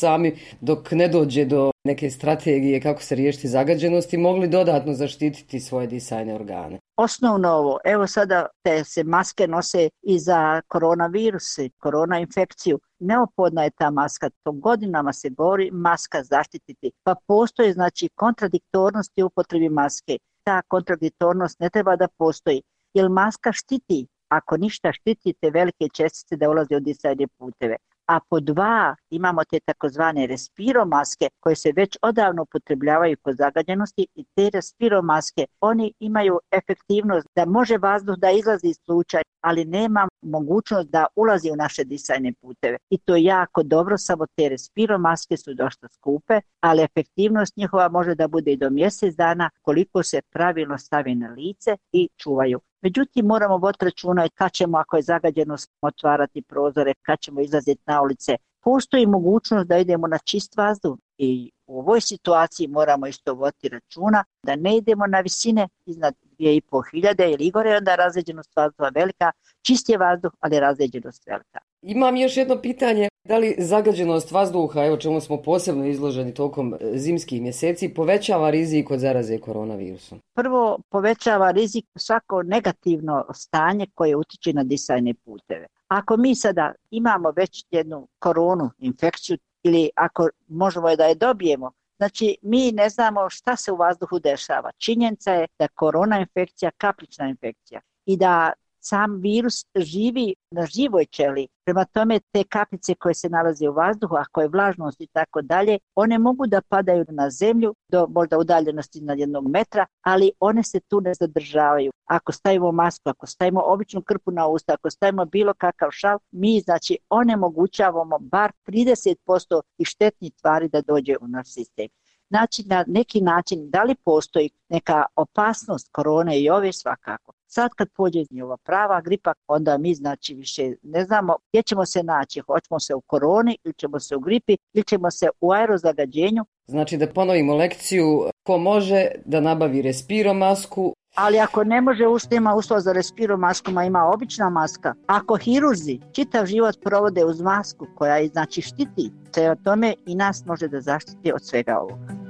sami, 0.00 0.38
dok 0.60 0.90
ne 0.90 1.08
dođe 1.08 1.44
do 1.44 1.70
neke 1.84 2.10
strategije 2.10 2.80
kako 2.80 3.02
se 3.02 3.14
riješiti 3.14 3.48
zagađenosti, 3.48 4.16
mogli 4.16 4.48
dodatno 4.48 4.94
zaštititi 4.94 5.60
svoje 5.60 5.86
disajne 5.86 6.34
organe? 6.34 6.78
Osnovno 6.96 7.48
ovo, 7.48 7.78
evo 7.84 8.06
sada 8.06 8.46
te 8.62 8.84
se 8.84 9.04
maske 9.04 9.46
nose 9.48 9.88
i 10.02 10.18
za 10.18 10.60
koronavirus, 10.68 11.58
korona 11.82 12.18
infekciju. 12.18 12.78
Neophodna 12.98 13.64
je 13.64 13.70
ta 13.78 13.90
maska, 13.90 14.30
to 14.42 14.52
godinama 14.52 15.12
se 15.12 15.30
govori 15.30 15.70
maska 15.70 16.22
zaštititi. 16.22 16.90
Pa 17.02 17.14
postoje 17.26 17.72
znači 17.72 18.08
kontradiktornosti 18.14 19.22
u 19.22 19.26
upotrebi 19.26 19.68
maske. 19.68 20.18
Ta 20.44 20.62
kontradiktornost 20.68 21.60
ne 21.60 21.70
treba 21.70 21.96
da 21.96 22.08
postoji, 22.18 22.62
jer 22.94 23.08
maska 23.08 23.52
štiti 23.52 24.06
ako 24.28 24.56
ništa 24.56 24.92
štitite 24.92 25.50
velike 25.50 25.88
čestice 25.94 26.36
da 26.36 26.50
ulaze 26.50 26.76
u 26.76 26.80
disajne 26.80 27.26
puteve 27.38 27.76
a 28.06 28.20
po 28.28 28.40
dva 28.40 28.96
imamo 29.10 29.44
te 29.44 29.60
takozvane 29.60 30.26
respiromaske 30.26 31.28
koje 31.40 31.56
se 31.56 31.72
već 31.76 31.98
odavno 32.02 32.42
upotrebljavaju 32.42 33.16
kod 33.22 33.36
zagađenosti 33.36 34.06
i 34.14 34.24
te 34.34 34.50
respiromaske 34.50 35.46
oni 35.60 35.92
imaju 36.00 36.40
efektivnost 36.50 37.26
da 37.36 37.44
može 37.46 37.78
vazduh 37.78 38.16
da 38.18 38.30
izlazi 38.30 38.68
iz 38.68 38.78
pluća, 38.86 39.18
ali 39.40 39.64
nema 39.64 40.08
mogućnost 40.26 40.88
da 40.88 41.06
ulazi 41.16 41.50
u 41.50 41.56
naše 41.56 41.84
disajne 41.84 42.32
puteve. 42.40 42.76
I 42.90 42.98
to 42.98 43.16
je 43.16 43.24
jako 43.24 43.62
dobro, 43.62 43.98
samo 43.98 44.26
te 44.36 44.48
respiromaske 44.48 45.36
su 45.36 45.54
dosta 45.54 45.88
skupe, 45.88 46.40
ali 46.60 46.82
efektivnost 46.82 47.56
njihova 47.56 47.88
može 47.88 48.14
da 48.14 48.28
bude 48.28 48.52
i 48.52 48.56
do 48.56 48.70
mjesec 48.70 49.14
dana 49.14 49.50
koliko 49.62 50.02
se 50.02 50.20
pravilno 50.32 50.78
stavi 50.78 51.14
na 51.14 51.28
lice 51.28 51.76
i 51.92 52.08
čuvaju. 52.16 52.60
Međutim, 52.82 53.26
moramo 53.26 53.56
voditi 53.56 53.84
računa 53.84 54.26
i 54.26 54.30
kad 54.30 54.52
ćemo, 54.52 54.78
ako 54.78 54.96
je 54.96 55.02
zagađeno, 55.02 55.56
otvarati 55.82 56.42
prozore, 56.42 56.94
kad 57.02 57.20
ćemo 57.20 57.40
izlaziti 57.40 57.82
na 57.86 58.02
ulice. 58.02 58.36
Postoji 58.64 59.06
mogućnost 59.06 59.68
da 59.68 59.78
idemo 59.78 60.06
na 60.06 60.18
čist 60.18 60.56
vazduh 60.56 60.98
i 61.18 61.50
u 61.66 61.78
ovoj 61.78 62.00
situaciji 62.00 62.68
moramo 62.68 63.06
isto 63.06 63.34
voditi 63.34 63.68
računa 63.68 64.24
da 64.42 64.56
ne 64.56 64.76
idemo 64.76 65.06
na 65.06 65.20
visine 65.20 65.68
iznad 65.86 66.14
2500 66.38 67.32
ili 67.32 67.50
gore, 67.50 67.76
onda 67.76 67.94
razređenost 67.94 68.56
vazduha 68.56 68.90
velika, 68.94 69.32
čist 69.62 69.88
je 69.88 69.98
vazduh, 69.98 70.32
ali 70.40 70.60
razređenost 70.60 71.26
velika. 71.26 71.58
Imam 71.82 72.16
još 72.16 72.36
jedno 72.36 72.62
pitanje. 72.62 73.08
Da 73.24 73.38
li 73.38 73.54
zagađenost 73.58 74.30
vazduha, 74.30 74.84
evo 74.84 74.96
čemu 74.96 75.20
smo 75.20 75.42
posebno 75.42 75.86
izloženi 75.86 76.34
tokom 76.34 76.74
e, 76.74 76.78
zimskih 76.98 77.42
mjeseci, 77.42 77.94
povećava 77.94 78.50
rizik 78.50 78.90
od 78.90 79.00
zaraze 79.00 79.38
koronavirusom? 79.38 80.20
Prvo, 80.34 80.78
povećava 80.88 81.50
rizik 81.50 81.84
svako 81.98 82.42
negativno 82.42 83.24
stanje 83.34 83.86
koje 83.94 84.16
utiče 84.16 84.52
na 84.52 84.64
disajne 84.64 85.14
puteve. 85.14 85.66
Ako 85.88 86.16
mi 86.16 86.34
sada 86.34 86.72
imamo 86.90 87.30
već 87.30 87.64
jednu 87.70 88.08
koronu, 88.18 88.70
infekciju, 88.78 89.38
ili 89.62 89.90
ako 89.96 90.28
možemo 90.48 90.88
je 90.88 90.96
da 90.96 91.04
je 91.04 91.14
dobijemo, 91.14 91.72
Znači, 91.96 92.36
mi 92.42 92.72
ne 92.72 92.88
znamo 92.88 93.30
šta 93.30 93.56
se 93.56 93.72
u 93.72 93.76
vazduhu 93.76 94.18
dešava. 94.18 94.70
Činjenica 94.78 95.32
je 95.32 95.46
da 95.58 95.68
korona 95.68 96.18
infekcija, 96.18 96.70
kaplična 96.70 97.28
infekcija 97.28 97.80
i 98.06 98.16
da 98.16 98.52
sam 98.88 99.20
virus 99.20 99.64
živi 99.76 100.34
na 100.50 100.66
živoj 100.66 101.06
ćeli. 101.06 101.48
Prema 101.64 101.84
tome 101.84 102.20
te 102.32 102.44
kapice 102.44 102.94
koje 102.94 103.14
se 103.14 103.28
nalaze 103.28 103.68
u 103.68 103.72
vazduhu, 103.72 104.16
ako 104.16 104.40
je 104.40 104.48
vlažnost 104.48 105.00
i 105.00 105.06
tako 105.06 105.42
dalje, 105.42 105.78
one 105.94 106.18
mogu 106.18 106.46
da 106.46 106.60
padaju 106.68 107.04
na 107.08 107.30
zemlju 107.30 107.74
do 107.88 108.06
možda 108.10 108.38
udaljenosti 108.38 109.00
na 109.00 109.12
jednog 109.12 109.48
metra, 109.48 109.86
ali 110.02 110.30
one 110.40 110.62
se 110.62 110.80
tu 110.80 111.00
ne 111.00 111.14
zadržavaju. 111.14 111.92
Ako 112.04 112.32
stavimo 112.32 112.72
masku, 112.72 113.10
ako 113.10 113.26
stavimo 113.26 113.62
običnu 113.64 114.02
krpu 114.02 114.30
na 114.30 114.46
usta, 114.46 114.72
ako 114.72 114.90
stavimo 114.90 115.24
bilo 115.24 115.54
kakav 115.54 115.90
šal, 115.90 116.18
mi 116.30 116.60
znači 116.60 116.98
onemogućavamo 117.10 118.18
bar 118.18 118.52
30% 118.66 119.60
i 119.78 119.84
štetnih 119.84 120.32
tvari 120.40 120.68
da 120.68 120.80
dođe 120.80 121.16
u 121.20 121.28
naš 121.28 121.52
sistem. 121.52 121.88
Znači 122.28 122.62
na 122.66 122.84
neki 122.86 123.20
način 123.20 123.70
da 123.70 123.82
li 123.82 123.94
postoji 123.94 124.50
neka 124.68 125.04
opasnost 125.16 125.88
korone 125.92 126.40
i 126.40 126.50
ove 126.50 126.72
svakako. 126.72 127.35
Sad 127.56 127.70
kad 127.74 127.88
pođe 127.96 128.20
ova 128.42 128.56
prava 128.56 129.00
gripa, 129.00 129.32
onda 129.46 129.78
mi 129.78 129.94
znači 129.94 130.34
više 130.34 130.72
ne 130.82 131.04
znamo 131.04 131.36
gdje 131.48 131.62
ćemo 131.62 131.86
se 131.86 132.02
naći. 132.02 132.40
Hoćemo 132.40 132.80
se 132.80 132.94
u 132.94 133.00
koroni 133.00 133.58
ili 133.64 133.74
ćemo 133.74 134.00
se 134.00 134.16
u 134.16 134.20
gripi 134.20 134.56
ili 134.72 134.84
ćemo 134.84 135.10
se 135.10 135.28
u 135.40 135.52
aerozagađenju. 135.52 136.44
Znači 136.66 136.96
da 136.96 137.06
ponovimo 137.06 137.54
lekciju, 137.54 138.30
ko 138.46 138.58
može 138.58 139.06
da 139.24 139.40
nabavi 139.40 139.82
respiromasku, 139.82 140.94
ali 141.14 141.38
ako 141.38 141.64
ne 141.64 141.80
može 141.80 142.06
ušte 142.06 142.36
ima 142.36 142.54
uslov 142.54 142.80
za 142.80 142.92
respiromasku, 142.92 143.70
ma 143.70 143.84
ima 143.84 144.04
obična 144.14 144.50
maska. 144.50 144.94
Ako 145.06 145.36
hirurzi 145.36 146.00
čitav 146.12 146.46
život 146.46 146.76
provode 146.84 147.24
uz 147.24 147.40
masku 147.40 147.86
koja 147.94 148.16
je 148.16 148.28
znači 148.28 148.62
štiti, 148.62 149.10
te 149.32 149.50
o 149.50 149.54
tome 149.54 149.94
i 150.06 150.14
nas 150.14 150.44
može 150.46 150.68
da 150.68 150.80
zaštiti 150.80 151.32
od 151.32 151.44
svega 151.44 151.78
ovoga. 151.78 152.25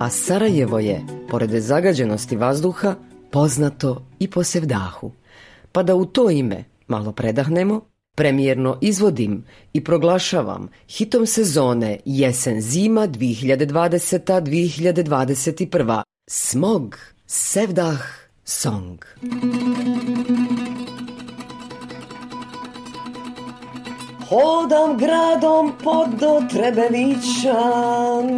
A 0.00 0.08
Sarajevo 0.10 0.78
je, 0.78 1.06
pored 1.30 1.50
zagađenosti 1.50 2.36
vazduha, 2.36 2.94
poznato 3.30 4.06
i 4.18 4.30
po 4.30 4.44
sevdahu. 4.44 5.12
Pa 5.72 5.82
da 5.82 5.94
u 5.94 6.04
to 6.04 6.30
ime 6.30 6.64
malo 6.88 7.12
predahnemo, 7.12 7.80
premijerno 8.16 8.78
izvodim 8.80 9.44
i 9.72 9.84
proglašavam 9.84 10.68
hitom 10.88 11.26
sezone 11.26 11.98
jesen-zima 12.04 13.08
2020-2021 13.08 16.02
Smog 16.30 16.98
Sevdah 17.26 18.00
Song. 18.44 19.04
Hodam 24.30 24.96
gradom 24.96 25.72
pod 25.84 26.08
do 26.20 26.42
Trebevića, 26.50 27.62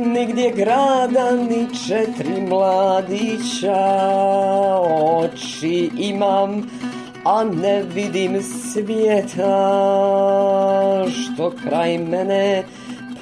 nigdje 0.04 0.50
grada 0.50 1.30
ni 1.30 1.66
četiri 1.86 2.40
mladića. 2.40 3.84
Oči 4.80 5.90
imam, 5.98 6.70
a 7.24 7.44
ne 7.44 7.82
vidim 7.82 8.42
svijeta, 8.42 9.44
što 11.10 11.52
kraj 11.62 11.98
mene 11.98 12.64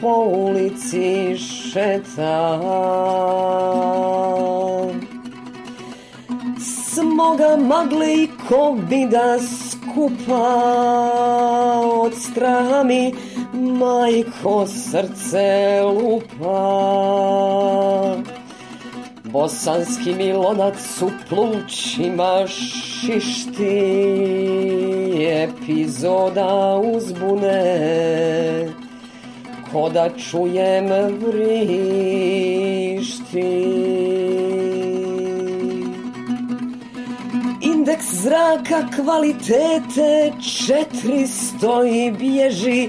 po 0.00 0.24
ulici 0.28 1.36
šeta. 1.38 2.60
Smoga 6.94 7.56
magle 7.56 8.14
i 8.14 8.28
skupa 9.90 10.50
od 12.02 12.14
straha 12.14 12.82
mi 12.82 13.14
majko 13.52 14.66
srce 14.66 15.80
lupa. 15.84 16.56
Bosanski 19.24 20.14
milonac 20.14 21.02
u 21.02 21.10
plućima 21.28 22.46
šišti 22.46 23.78
epizoda 25.26 26.80
uzbune 26.94 27.60
ko 29.72 29.88
da 29.88 30.08
čujem 30.30 30.86
vrišti. 31.20 32.10
Indeks 38.00 38.22
zraka 38.22 38.88
kvalitete 38.96 40.32
četiristo 40.66 41.84
i 41.84 42.10
bježi, 42.10 42.88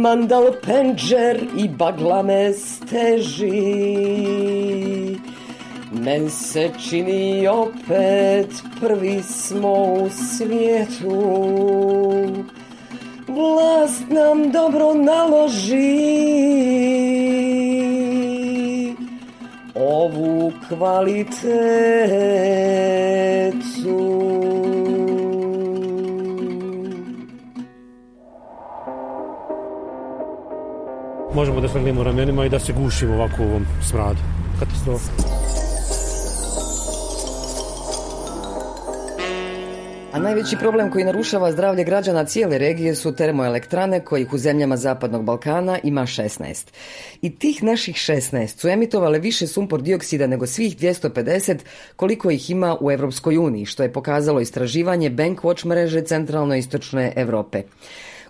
mandal 0.00 0.46
penđer 0.62 1.46
i 1.58 1.68
bagla 1.68 2.22
me 2.22 2.52
steži. 2.52 3.62
Men 5.92 6.30
se 6.30 6.70
čini 6.88 7.48
opet 7.48 8.50
prvi 8.80 9.22
smo 9.22 9.72
u 9.72 10.08
svijetu. 10.10 11.22
Vlast 13.28 14.04
nam 14.08 14.50
dobro 14.50 14.94
naloži 14.94 15.76
ovu 19.78 20.52
kvalitetu. 20.68 21.36
Možemo 31.34 31.60
da 31.60 31.68
slegnemo 31.68 32.02
ramenima 32.02 32.44
i 32.44 32.48
da 32.48 32.58
se 32.58 32.72
gušimo 32.72 33.14
ovako 33.14 33.42
u 33.42 33.46
ovom 33.46 33.66
smradu. 33.82 34.18
Katastrofa. 34.60 35.45
A 40.16 40.18
najveći 40.18 40.56
problem 40.56 40.90
koji 40.90 41.04
narušava 41.04 41.52
zdravlje 41.52 41.84
građana 41.84 42.24
cijele 42.24 42.58
regije 42.58 42.94
su 42.94 43.14
termoelektrane 43.14 44.00
kojih 44.04 44.32
u 44.32 44.38
zemljama 44.38 44.76
Zapadnog 44.76 45.24
Balkana 45.24 45.78
ima 45.82 46.02
16. 46.02 46.66
I 47.22 47.38
tih 47.38 47.62
naših 47.62 47.96
16 47.96 48.46
su 48.46 48.68
emitovale 48.68 49.18
više 49.18 49.46
sumpor 49.46 49.82
dioksida 49.82 50.26
nego 50.26 50.46
svih 50.46 50.76
250 50.76 51.56
koliko 51.96 52.30
ih 52.30 52.50
ima 52.50 52.76
u 52.80 52.90
Europskoj 52.90 53.36
uniji, 53.36 53.64
što 53.64 53.82
je 53.82 53.92
pokazalo 53.92 54.40
istraživanje 54.40 55.10
Bankwatch 55.10 55.66
mreže 55.66 56.00
centralno-istočne 56.00 57.12
Europe. 57.16 57.62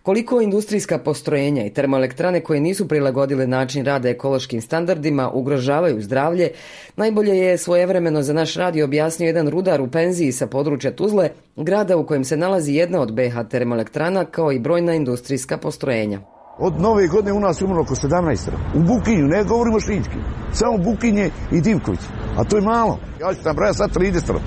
Koliko 0.07 0.40
industrijska 0.40 0.99
postrojenja 0.99 1.64
i 1.66 1.71
termoelektrane 1.71 2.40
koje 2.40 2.61
nisu 2.61 2.88
prilagodile 2.88 3.47
način 3.47 3.85
rada 3.85 4.09
ekološkim 4.09 4.61
standardima 4.61 5.31
ugrožavaju 5.31 6.03
zdravlje, 6.03 6.51
najbolje 6.97 7.38
je 7.38 7.59
svojevremeno 7.59 8.23
za 8.23 8.33
naš 8.33 8.55
radi 8.55 8.83
objasnio 8.83 9.27
jedan 9.27 9.49
rudar 9.49 9.81
u 9.81 9.90
penziji 9.90 10.33
sa 10.33 10.47
područja 10.47 10.97
Tuzle, 10.97 11.31
grada 11.57 11.97
u 11.97 12.07
kojem 12.07 12.25
se 12.25 12.37
nalazi 12.37 12.73
jedna 12.73 13.01
od 13.01 13.12
BH 13.14 13.49
termoelektrana 13.51 14.25
kao 14.25 14.53
i 14.53 14.59
brojna 14.59 14.95
industrijska 14.95 15.59
postrojenja. 15.59 16.21
Od 16.59 16.81
nove 16.81 17.07
godine 17.07 17.33
u 17.33 17.40
nas 17.40 17.62
umrlo 17.62 17.83
oko 17.83 17.95
17. 17.95 18.49
U 18.75 18.79
Bukinju, 18.79 19.27
ne 19.27 19.45
govorimo 19.45 19.81
šički. 19.81 20.19
Samo 20.53 20.79
Bukinje 20.79 21.31
i 21.53 21.61
Divković. 21.61 22.01
A 22.37 22.45
to 22.45 22.57
je 22.57 22.62
malo. 22.62 22.99
Ja 23.21 23.35
ću 23.35 23.42
tam 23.42 23.57
sad 23.75 23.90
30 23.90 24.38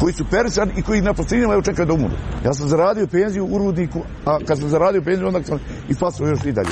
koji 0.00 0.12
su 0.12 0.24
perisan 0.30 0.70
i 0.76 0.82
koji 0.82 1.00
na 1.00 1.14
posljednjima 1.14 1.52
evo 1.52 1.62
čekaju 1.62 1.86
da 1.86 1.92
umru. 1.92 2.14
Ja 2.44 2.54
sam 2.54 2.68
zaradio 2.68 3.06
penziju 3.06 3.46
u 3.46 3.58
rudniku, 3.58 4.00
a 4.24 4.38
kad 4.46 4.58
sam 4.58 4.68
zaradio 4.68 5.02
penziju 5.02 5.26
onda 5.26 5.42
sam 5.42 5.58
i 5.88 5.94
spasao 5.94 6.26
još 6.26 6.44
i 6.44 6.52
dalje. 6.52 6.68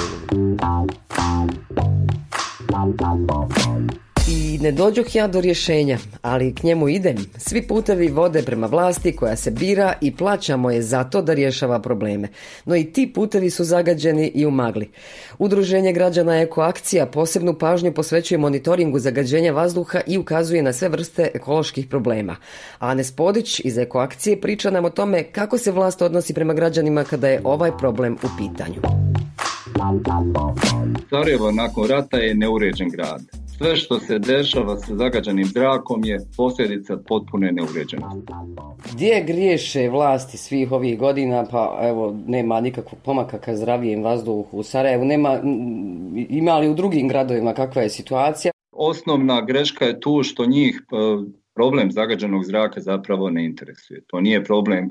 I 4.29 4.59
ne 4.59 4.73
dođoh 4.73 5.15
ja 5.15 5.27
do 5.27 5.41
rješenja, 5.41 5.99
ali 6.23 6.55
k 6.55 6.63
njemu 6.63 6.89
idem. 6.89 7.17
Svi 7.37 7.63
putevi 7.63 8.09
vode 8.09 8.43
prema 8.43 8.67
vlasti 8.67 9.17
koja 9.17 9.37
se 9.37 9.51
bira 9.51 9.95
i 10.01 10.17
plaćamo 10.17 10.71
je 10.71 10.83
zato 10.83 11.23
da 11.23 11.35
rješava 11.35 11.79
probleme. 11.79 12.29
No 12.65 12.77
i 12.77 12.85
ti 12.85 13.13
putevi 13.15 13.51
su 13.51 13.65
zagađeni 13.65 14.33
i 14.35 14.47
umagli. 14.47 14.91
Udruženje 15.39 15.93
građana 15.93 16.41
Ekoakcija 16.41 17.07
posebnu 17.07 17.55
pažnju 17.55 17.93
posvećuje 17.93 18.39
monitoringu 18.39 18.99
zagađenja 18.99 19.53
vazduha 19.53 20.01
i 20.07 20.19
ukazuje 20.19 20.63
na 20.63 20.73
sve 20.73 20.89
vrste 20.89 21.31
ekoloških 21.35 21.87
problema. 21.87 22.37
Ane 22.79 23.05
Spodić 23.05 23.61
iz 23.65 23.79
Ekoakcije 23.79 24.41
priča 24.41 24.71
nam 24.71 24.85
o 24.85 24.91
tome 24.91 25.23
kako 25.23 25.59
se 25.59 25.73
vlast 25.73 26.03
odnosi 26.03 26.35
prema 26.35 26.55
građanima 26.55 27.05
kada 27.05 27.29
je 27.29 27.41
ovaj 27.45 27.71
problem 27.79 28.15
u 28.15 28.29
pitanju. 28.39 28.81
Sarajevo 31.11 31.53
nakon 31.53 31.89
rata 31.89 32.17
je 32.17 32.35
neuređen 32.35 32.89
grad. 32.89 33.46
Sve 33.59 33.77
što 33.77 33.99
se 33.99 34.19
dešava 34.19 34.77
sa 34.77 34.97
zagađenim 34.97 35.45
zrakom 35.45 36.05
je 36.05 36.19
posljedica 36.37 36.97
potpune 37.09 37.53
neuređenosti. 37.53 38.33
Gdje 38.93 39.25
griješe 39.27 39.89
vlasti 39.89 40.37
svih 40.37 40.73
ovih 40.73 40.99
godina, 40.99 41.47
pa 41.51 41.79
evo, 41.83 42.17
nema 42.27 42.61
nikakvog 42.61 43.01
pomaka 43.05 43.39
ka 43.39 43.57
zdravijem 43.57 44.03
vazduhu 44.03 44.59
u 44.59 44.63
Sarajevu, 44.63 45.05
nema, 45.05 45.41
ima 46.29 46.59
li 46.59 46.69
u 46.69 46.75
drugim 46.75 47.09
gradovima 47.09 47.55
kakva 47.55 47.83
je 47.83 47.91
situacija? 47.91 48.53
Osnovna 48.73 49.41
greška 49.41 49.85
je 49.85 50.01
tu 50.01 50.23
što 50.23 50.47
njih 50.47 50.83
e, 50.83 50.97
problem 51.55 51.93
zagađenog 51.93 52.45
zraka 52.45 52.81
zapravo 52.81 53.31
ne 53.31 53.45
interesuje. 53.45 54.01
To 54.07 54.21
nije 54.21 54.45
problem 54.45 54.89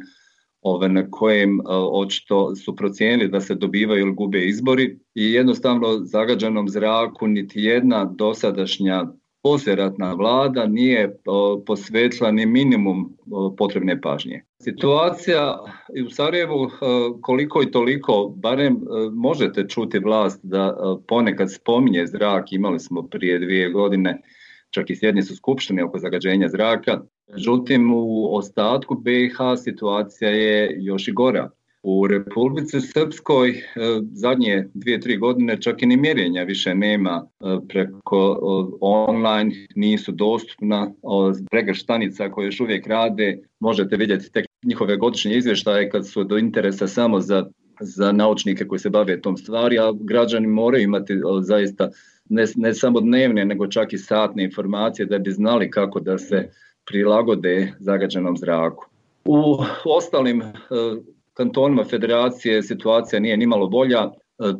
ove, 0.65 0.89
na 0.89 1.11
kojem 1.11 1.59
očito 1.91 2.55
su 2.55 2.75
procijenili 2.75 3.29
da 3.29 3.41
se 3.41 3.55
dobivaju 3.55 4.01
ili 4.01 4.13
gube 4.13 4.45
izbori 4.45 4.99
i 5.15 5.31
jednostavno 5.31 5.87
zagađenom 6.03 6.69
zraku 6.69 7.27
niti 7.27 7.61
jedna 7.61 8.05
dosadašnja 8.05 9.05
posljeratna 9.43 10.13
vlada 10.13 10.65
nije 10.67 11.17
posvetila 11.65 12.31
ni 12.31 12.45
minimum 12.45 13.17
potrebne 13.57 14.01
pažnje. 14.01 14.41
Situacija 14.61 15.57
u 16.07 16.09
Sarajevu 16.09 16.69
koliko 17.21 17.61
i 17.61 17.71
toliko, 17.71 18.33
barem 18.35 18.81
možete 19.13 19.67
čuti 19.67 19.99
vlast 19.99 20.39
da 20.43 20.77
ponekad 21.07 21.53
spominje 21.53 22.07
zrak, 22.07 22.51
imali 22.51 22.79
smo 22.79 23.03
prije 23.03 23.39
dvije 23.39 23.69
godine 23.69 24.21
čak 24.69 24.89
i 24.89 24.95
sjednicu 24.95 25.35
skupštine 25.35 25.83
oko 25.83 25.99
zagađenja 25.99 26.47
zraka, 26.49 27.01
Međutim, 27.33 27.93
u 27.93 28.35
ostatku 28.35 28.95
BiH 28.95 29.37
situacija 29.63 30.31
je 30.31 30.75
još 30.79 31.07
i 31.07 31.11
gora. 31.11 31.49
U 31.83 32.07
Republici 32.07 32.81
Srpskoj 32.81 33.49
e, 33.49 33.61
zadnje 34.11 34.67
dvije, 34.73 34.99
tri 34.99 35.17
godine 35.17 35.61
čak 35.61 35.81
i 35.81 35.85
ni 35.85 35.97
mjerenja 35.97 36.43
više 36.43 36.75
nema 36.75 37.25
e, 37.25 37.45
preko 37.67 38.39
online, 38.81 39.51
nisu 39.75 40.11
dostupna 40.11 40.91
pregršt 41.51 41.83
stanica 41.83 42.31
koje 42.31 42.45
još 42.45 42.59
uvijek 42.59 42.87
rade. 42.87 43.39
Možete 43.59 43.97
vidjeti 43.97 44.31
tek 44.31 44.45
njihove 44.63 44.97
godišnje 44.97 45.37
izvještaje 45.37 45.89
kad 45.89 46.07
su 46.07 46.23
do 46.23 46.37
interesa 46.37 46.87
samo 46.87 47.19
za, 47.19 47.45
za 47.79 48.11
naučnike 48.11 48.67
koji 48.67 48.79
se 48.79 48.89
bave 48.89 49.21
tom 49.21 49.37
stvari, 49.37 49.79
a 49.79 49.93
građani 49.99 50.47
moraju 50.47 50.83
imati 50.83 51.13
zaista 51.41 51.89
ne, 52.29 52.45
ne 52.55 52.73
samo 52.73 52.99
dnevne, 53.01 53.45
nego 53.45 53.67
čak 53.67 53.93
i 53.93 53.97
satne 53.97 54.43
informacije 54.43 55.05
da 55.05 55.19
bi 55.19 55.31
znali 55.31 55.69
kako 55.69 55.99
da 55.99 56.17
se 56.17 56.49
prilagode 56.85 57.73
zagađenom 57.79 58.37
zraku. 58.37 58.85
U 59.25 59.57
ostalim 59.85 60.41
e, 60.41 60.53
kantonima 61.33 61.83
federacije 61.83 62.63
situacija 62.63 63.19
nije 63.19 63.37
nimalo 63.37 63.67
bolja. 63.67 63.99
E, 63.99 64.11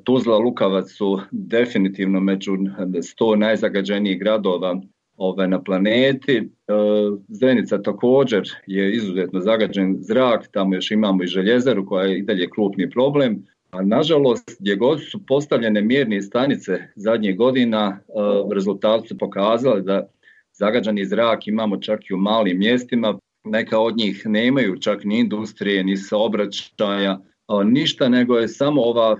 Tuzla, 0.03 0.37
Lukavac 0.37 0.89
su 0.91 1.19
definitivno 1.31 2.19
među 2.19 2.51
100 2.51 3.35
najzagađenijih 3.35 4.19
gradova 4.19 4.81
ove 5.17 5.47
na 5.47 5.63
planeti. 5.63 6.37
E, 6.37 6.43
Zenica 7.27 7.81
također 7.81 8.49
je 8.67 8.95
izuzetno 8.95 9.39
zagađen 9.39 9.95
zrak, 9.99 10.47
tamo 10.51 10.75
još 10.75 10.91
imamo 10.91 11.23
i 11.23 11.27
željezaru 11.27 11.85
koja 11.85 12.05
je 12.05 12.17
i 12.17 12.23
dalje 12.23 12.49
krupni 12.49 12.89
problem. 12.89 13.45
A 13.71 13.81
nažalost, 13.81 14.57
gdje 14.59 14.75
god 14.75 14.99
su 15.11 15.25
postavljene 15.25 15.81
mjerne 15.81 16.21
stanice 16.21 16.81
zadnjih 16.95 17.37
godina, 17.37 17.99
rezultati 18.53 19.07
su 19.07 19.17
pokazali 19.17 19.83
da 19.83 20.07
zagađani 20.57 21.05
zrak 21.05 21.47
imamo 21.47 21.77
čak 21.77 22.09
i 22.09 22.13
u 22.13 22.17
malim 22.17 22.59
mjestima, 22.59 23.19
neka 23.43 23.79
od 23.79 23.97
njih 23.97 24.21
nemaju 24.25 24.79
čak 24.79 25.03
ni 25.03 25.19
industrije, 25.19 25.83
ni 25.83 25.97
saobraćaja, 25.97 27.19
ništa 27.65 28.09
nego 28.09 28.37
je 28.37 28.47
samo 28.47 28.81
ova, 28.81 29.17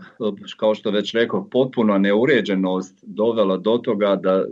kao 0.58 0.76
što 0.76 0.92
već 0.92 1.14
rekao, 1.14 1.50
potpuna 1.50 1.98
neuređenost 1.98 3.04
dovela 3.04 3.58
do 3.58 3.78
toga 3.78 4.16
da 4.16 4.32
e, 4.32 4.44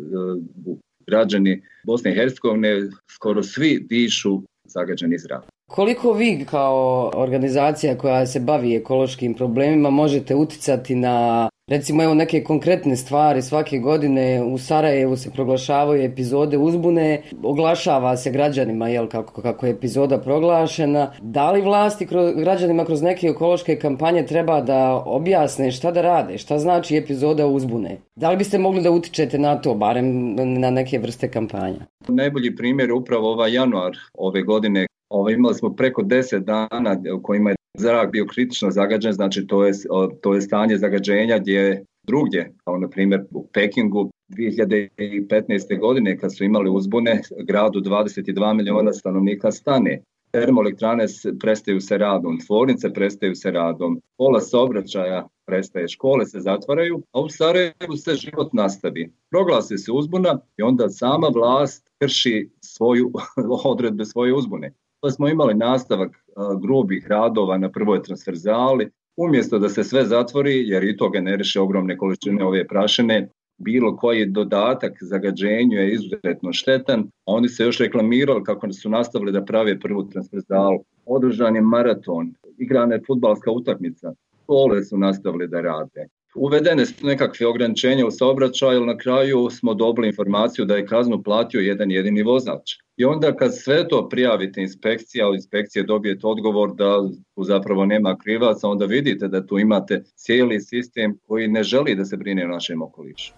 građani 1.08 1.62
Bosne 1.86 2.12
i 2.12 2.16
Hercegovine 2.16 2.82
skoro 3.16 3.44
svi 3.44 3.86
dišu 3.90 4.42
zagađeni 4.66 5.18
zrak. 5.18 5.44
Koliko 5.72 6.14
vi 6.14 6.46
kao 6.50 7.12
organizacija 7.16 7.98
koja 7.98 8.26
se 8.26 8.40
bavi 8.40 8.76
ekološkim 8.76 9.34
problemima 9.34 9.90
možete 9.90 10.36
uticati 10.36 10.96
na 10.96 11.50
Recimo 11.68 12.04
evo 12.04 12.14
neke 12.14 12.44
konkretne 12.44 12.96
stvari 12.96 13.42
svake 13.42 13.80
godine 13.80 14.44
u 14.44 14.58
Sarajevu 14.58 15.18
se 15.18 15.32
proglašavaju 15.32 16.04
epizode 16.04 16.58
uzbune, 16.58 17.22
oglašava 17.44 18.18
se 18.18 18.32
građanima 18.32 18.90
jel, 18.90 19.08
kako, 19.08 19.42
kako 19.42 19.66
je 19.66 19.72
epizoda 19.72 20.18
proglašena. 20.18 21.12
Da 21.22 21.52
li 21.52 21.62
vlasti 21.62 22.06
kroz, 22.06 22.34
građanima 22.36 22.86
kroz 22.86 23.02
neke 23.02 23.28
ekološke 23.28 23.76
kampanje 23.76 24.26
treba 24.26 24.62
da 24.62 25.04
objasne 25.06 25.72
šta 25.72 25.92
da 25.92 26.02
rade, 26.02 26.38
šta 26.38 26.60
znači 26.60 26.98
epizoda 26.98 27.48
uzbune? 27.48 27.98
Da 28.16 28.30
li 28.30 28.38
biste 28.38 28.58
mogli 28.58 28.82
da 28.82 28.92
utičete 28.92 29.38
na 29.38 29.56
to, 29.62 29.76
barem 29.76 30.36
na 30.60 30.70
neke 30.70 31.00
vrste 31.00 31.32
kampanja? 31.32 31.86
Najbolji 32.08 32.56
primjer 32.56 32.90
je 32.90 32.94
upravo 32.94 33.32
ovaj 33.32 33.54
januar 33.54 33.98
ove 34.14 34.44
godine. 34.44 34.86
Ovo, 35.10 35.30
imali 35.30 35.56
smo 35.56 35.76
preko 35.76 36.02
deset 36.04 36.44
dana 36.44 36.98
u 37.18 37.24
kojima 37.24 37.50
je 37.50 37.56
zrak 37.78 38.12
bio 38.12 38.26
kritično 38.26 38.72
zagađen, 38.72 39.14
znači 39.14 39.48
to 39.48 39.66
je, 39.66 39.74
to 40.22 40.34
je 40.34 40.42
stanje 40.42 40.78
zagađenja 40.78 41.40
gdje 41.40 41.86
drugdje, 42.04 42.54
kao 42.64 42.78
na 42.78 42.90
primjer 42.90 43.24
u 43.32 43.48
Pekingu 43.54 44.12
2015. 44.30 45.80
godine 45.80 46.18
kad 46.18 46.38
su 46.38 46.44
imali 46.44 46.70
uzbune, 46.70 47.22
gradu 47.48 47.80
22 47.80 48.54
milijuna 48.54 48.94
stanovnika 48.94 49.52
stane. 49.52 50.02
Termoelektrane 50.32 51.06
prestaju 51.40 51.82
se 51.82 51.98
radom, 51.98 52.40
tvornice 52.40 52.94
prestaju 52.94 53.36
se 53.36 53.52
radom, 53.52 54.02
pola 54.18 54.40
saobraćaja 54.40 55.28
prestaje, 55.46 55.88
škole 55.88 56.26
se 56.26 56.40
zatvaraju, 56.40 57.02
a 57.12 57.22
u 57.22 57.30
Sarajevu 57.30 57.98
se 57.98 58.16
život 58.16 58.54
nastavi. 58.54 59.12
Proglasi 59.30 59.78
se 59.78 59.92
uzbuna 59.92 60.40
i 60.58 60.62
onda 60.62 60.90
sama 60.90 61.28
vlast 61.28 61.90
krši 62.00 62.50
svoju 62.62 63.12
odredbe 63.72 64.06
svoje 64.06 64.34
uzbune. 64.34 64.74
Pa 65.02 65.10
smo 65.10 65.28
imali 65.28 65.54
nastavak 65.54 66.23
grubih 66.62 67.08
radova 67.08 67.58
na 67.58 67.72
prvoj 67.72 68.04
transverzali, 68.04 68.90
umjesto 69.18 69.60
da 69.60 69.70
se 69.70 69.84
sve 69.84 70.06
zatvori, 70.06 70.68
jer 70.68 70.84
i 70.84 70.98
to 70.98 71.10
generiše 71.10 71.60
ogromne 71.60 71.98
količine 71.98 72.46
ove 72.46 72.68
prašine, 72.68 73.30
bilo 73.58 73.98
koji 73.98 74.26
dodatak 74.26 74.94
zagađenju 75.02 75.78
je 75.78 75.94
izuzetno 75.94 76.54
štetan, 76.54 77.08
oni 77.26 77.50
se 77.50 77.64
još 77.64 77.78
reklamirali 77.78 78.44
kako 78.44 78.72
su 78.72 78.90
nastavili 78.90 79.32
da 79.32 79.46
prave 79.46 79.80
prvu 79.80 80.10
transverzalu. 80.10 80.84
Održan 81.06 81.56
je 81.56 81.62
maraton, 81.62 82.34
igrana 82.58 82.96
je 82.96 83.04
futbalska 83.08 83.52
utakmica, 83.52 84.14
škole 84.44 84.84
su 84.84 84.98
nastavili 84.98 85.48
da 85.48 85.62
rade. 85.62 86.08
Uvedene 86.36 86.86
su 86.86 87.06
nekakve 87.06 87.48
ograničenja 87.48 88.06
u 88.06 88.12
saobraćaju, 88.12 88.86
na 88.86 88.98
kraju 88.98 89.50
smo 89.50 89.74
dobili 89.74 90.08
informaciju 90.08 90.66
da 90.66 90.76
je 90.76 90.86
kaznu 90.86 91.24
platio 91.24 91.60
jedan 91.60 91.92
jedini 91.92 92.24
vozač. 92.24 92.72
I 92.98 93.06
onda 93.06 93.36
kad 93.36 93.58
sve 93.58 93.88
to 93.88 94.10
prijavite 94.10 94.62
inspekcija, 94.62 95.28
od 95.28 95.36
inspekcije 95.36 95.84
dobijete 95.84 96.28
odgovor 96.28 96.76
da 96.76 97.10
tu 97.36 97.44
zapravo 97.44 97.86
nema 97.86 98.18
krivaca, 98.18 98.68
onda 98.68 98.86
vidite 98.86 99.28
da 99.28 99.46
tu 99.46 99.60
imate 99.60 100.04
cijeli 100.16 100.62
sistem 100.62 101.18
koji 101.28 101.48
ne 101.48 101.64
želi 101.64 101.96
da 101.96 102.06
se 102.06 102.18
brine 102.18 102.46
o 102.46 102.48
našem 102.48 102.82
okolišu. 102.82 103.34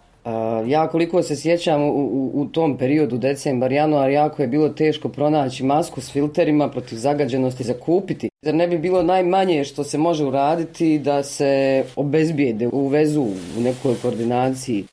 Ja 0.65 0.87
koliko 0.87 1.23
se 1.23 1.35
sjećam 1.35 1.83
u, 1.83 1.91
u, 1.91 2.31
u 2.33 2.45
tom 2.45 2.77
periodu 2.77 3.17
decembar, 3.17 3.71
januar, 3.71 4.09
jako 4.09 4.41
je 4.41 4.47
bilo 4.47 4.69
teško 4.69 5.09
pronaći 5.09 5.63
masku 5.63 6.01
s 6.01 6.11
filterima 6.11 6.69
protiv 6.69 6.95
zagađenosti 6.95 7.63
za 7.63 7.73
kupiti. 7.73 8.29
Zar 8.41 8.55
ne 8.55 8.67
bi 8.67 8.77
bilo 8.77 9.03
najmanje 9.03 9.63
što 9.63 9.83
se 9.83 9.97
može 9.97 10.25
uraditi 10.25 10.99
da 10.99 11.23
se 11.23 11.83
obezbijede, 11.95 12.67
uvezu 12.67 13.21
u 13.57 13.61
nekoj 13.61 13.95
koordinaciji? 14.01 14.85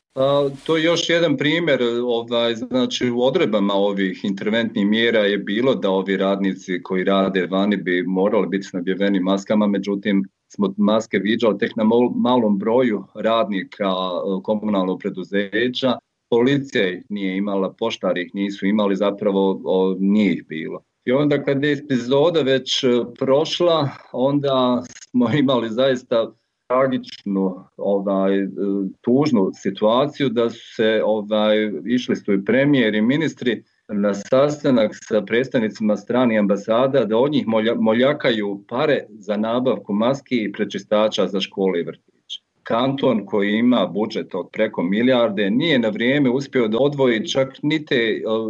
To 0.66 0.76
je 0.76 0.84
još 0.84 1.10
jedan 1.10 1.36
primjer, 1.36 1.82
ovaj, 2.04 2.54
znači 2.54 3.10
u 3.10 3.22
odrebama 3.22 3.74
ovih 3.74 4.24
interventnih 4.24 4.86
mjera 4.86 5.18
je 5.18 5.38
bilo 5.38 5.74
da 5.74 5.90
ovi 5.90 6.16
radnici 6.16 6.82
koji 6.82 7.04
rade 7.04 7.46
vani 7.46 7.76
bi 7.76 8.02
morali 8.06 8.46
biti 8.46 8.66
snabjeveni 8.66 9.20
maskama, 9.20 9.66
međutim 9.66 10.24
smo 10.48 10.74
maske 10.76 11.18
viđali 11.18 11.58
tek 11.58 11.76
na 11.76 11.84
malom 12.14 12.58
broju 12.58 13.04
radnika 13.14 13.90
komunalnog 14.42 15.00
preduzeća. 15.00 15.98
Policija 16.30 17.00
nije 17.08 17.36
imala, 17.36 17.72
poštari 17.72 18.22
ih 18.22 18.30
nisu 18.34 18.66
imali, 18.66 18.96
zapravo 18.96 19.60
o, 19.64 19.96
nije 20.00 20.32
ih 20.32 20.46
bilo. 20.48 20.82
I 21.04 21.12
onda 21.12 21.44
kad 21.44 21.64
je 21.64 21.72
epizoda 21.72 22.42
već 22.42 22.84
e, 22.84 22.88
prošla, 23.18 23.88
onda 24.12 24.82
smo 25.10 25.28
imali 25.42 25.70
zaista 25.70 26.32
tragičnu 26.72 27.64
ovaj 27.76 28.32
tužnu 29.00 29.50
situaciju 29.54 30.28
da 30.28 30.50
su 30.50 30.74
se 30.76 31.02
ovaj 31.04 31.70
išli 31.84 32.16
su 32.16 32.32
i 32.32 32.44
premijer 32.44 32.94
i 32.94 33.02
ministri 33.02 33.62
na 33.88 34.14
sastanak 34.14 34.90
sa 34.94 35.22
predstavnicima 35.22 35.96
strani 35.96 36.38
ambasada 36.38 37.04
da 37.04 37.18
od 37.18 37.32
njih 37.32 37.46
moljakaju 37.80 38.64
pare 38.68 39.06
za 39.08 39.36
nabavku 39.36 39.92
maski 39.92 40.44
i 40.44 40.52
prečistača 40.52 41.26
za 41.26 41.40
škole 41.40 41.80
i 41.80 41.82
vrtiće. 41.82 42.11
Kanton 42.62 43.26
koji 43.26 43.52
ima 43.52 43.86
budžet 43.86 44.34
od 44.34 44.48
preko 44.52 44.82
milijarde 44.82 45.50
nije 45.50 45.78
na 45.78 45.88
vrijeme 45.88 46.30
uspio 46.30 46.68
da 46.68 46.78
odvoji 46.80 47.28
čak 47.28 47.48
ni 47.62 47.84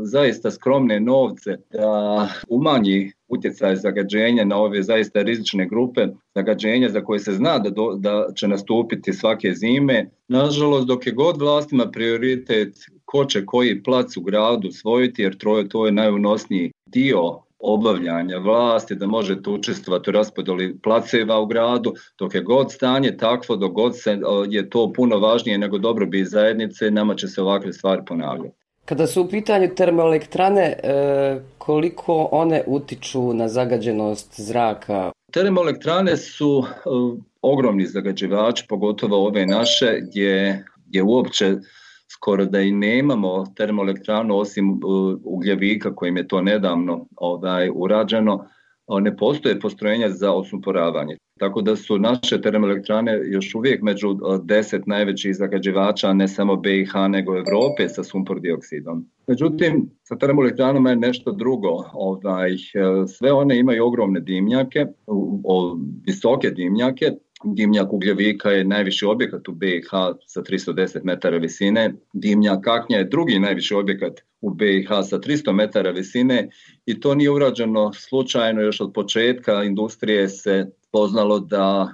zaista 0.03 0.51
skromne 0.51 1.01
novce 1.01 1.57
da 1.71 2.29
umanji 2.49 3.13
utjecaj 3.29 3.77
zagađenja 3.77 4.45
na 4.45 4.57
ove 4.57 4.83
zaista 4.83 5.23
rizične 5.23 5.67
grupe 5.69 6.07
zagađenja 6.35 6.89
za 6.89 7.01
koje 7.01 7.19
se 7.19 7.33
zna 7.33 7.59
da, 7.59 7.71
da 7.99 8.27
će 8.37 8.49
nastupiti 8.49 9.13
svake 9.13 9.53
zime. 9.55 10.11
Nažalost, 10.29 10.87
dok 10.87 11.07
je 11.07 11.13
god 11.13 11.41
vlastima 11.41 11.91
prioritet 11.91 12.75
ko 13.05 13.25
će 13.25 13.47
koji 13.47 13.83
plac 13.83 14.17
u 14.17 14.21
gradu 14.21 14.71
svojiti, 14.71 15.23
jer 15.23 15.37
to 15.39 15.59
je, 15.59 15.69
to 15.69 15.87
je 15.87 15.93
najunosniji 15.93 16.73
dio 16.87 17.39
obavljanja 17.63 18.39
vlasti, 18.39 18.95
da 18.95 19.07
možete 19.07 19.51
učestvovati 19.51 20.11
u 20.11 20.13
raspodjeli 20.13 20.79
placeva 20.83 21.41
u 21.41 21.47
gradu, 21.47 21.95
dok 22.19 22.35
je 22.35 22.41
god 22.41 22.73
stanje 22.73 23.17
takvo, 23.17 23.57
dok 23.57 23.73
god 23.73 23.99
se, 23.99 24.19
je 24.49 24.71
to 24.71 24.93
puno 24.93 25.19
važnije 25.19 25.59
nego 25.59 25.79
dobrobit 25.79 26.29
zajednice, 26.29 26.91
nama 26.91 27.15
će 27.15 27.29
se 27.29 27.43
ovakve 27.43 27.73
stvari 27.73 28.03
ponavljati. 28.07 28.57
Kada 28.85 29.07
su 29.07 29.23
u 29.23 29.29
pitanju 29.29 29.69
termoelektrane, 29.77 30.63
e, 30.63 31.41
koliko 31.59 32.29
one 32.33 32.63
utiču 32.67 33.35
na 33.35 33.49
zagađenost 33.49 34.41
zraka? 34.41 35.13
Termoelektrane 35.33 36.17
su 36.17 36.65
e, 36.67 36.81
ogromni 37.43 37.87
zagađivač, 37.87 38.63
pogotovo 38.69 39.27
ove 39.27 39.47
naše, 39.47 40.01
gdje 40.01 40.65
je 40.91 41.03
uopće 41.03 41.57
skoro 42.15 42.45
da 42.45 42.61
i 42.61 42.73
nemamo 42.73 43.45
termoelektranu 43.57 44.37
osim 44.37 44.71
uh, 44.71 44.81
ugljevika 45.25 45.95
kojim 45.95 46.17
je 46.17 46.29
to 46.29 46.43
nedavno 46.43 47.07
ovaj, 47.17 47.71
urađeno, 47.75 48.45
ne 49.01 49.17
postoje 49.17 49.61
postrojenja 49.61 50.11
za 50.11 50.33
osumporavanje. 50.33 51.17
Tako 51.39 51.63
da 51.63 51.77
su 51.77 51.99
naše 51.99 52.41
termoelektrane 52.41 53.21
još 53.25 53.55
uvijek 53.55 53.83
među 53.83 54.09
uh, 54.09 54.19
deset 54.45 54.87
najvećih 54.87 55.37
zagađivača 55.37 56.13
ne 56.13 56.29
samo 56.29 56.57
BiH 56.57 56.93
nego 57.09 57.37
Europe 57.37 57.89
sa 57.89 58.05
sumpor 58.05 58.41
dioksidom. 58.41 59.07
Međutim, 59.27 59.91
sa 60.03 60.19
termoelektranama 60.19 60.91
je 60.91 60.97
nešto 60.97 61.33
drugo. 61.33 61.85
Ovaj, 61.93 62.53
uh, 62.53 63.09
sve 63.09 63.33
one 63.33 63.59
imaju 63.59 63.87
ogromne 63.87 64.21
dimnjake, 64.21 64.87
visoke 66.07 66.51
dimnjake 66.51 67.13
Dimnjak 67.45 67.93
Ugljevika 67.93 68.51
je 68.51 68.65
najviši 68.65 69.07
objekat 69.07 69.49
u 69.49 69.53
BiH 69.53 69.91
sa 70.27 70.43
310 70.43 71.01
metara 71.05 71.37
visine. 71.37 71.95
Dimnjak 72.13 72.65
Kaknja 72.65 72.99
je 72.99 73.05
drugi 73.05 73.39
najviši 73.39 73.75
objekat 73.75 74.21
u 74.41 74.51
BiH 74.51 74.89
sa 74.89 75.19
300 75.19 75.53
metara 75.53 75.91
visine 75.91 76.49
i 76.87 77.01
to 77.01 77.15
nije 77.15 77.31
urađeno 77.31 77.93
slučajno 77.93 78.61
još 78.61 78.81
od 78.81 78.93
početka 78.93 79.63
industrije 79.63 80.29
se 80.29 80.67
poznalo 80.93 81.39
da 81.41 81.89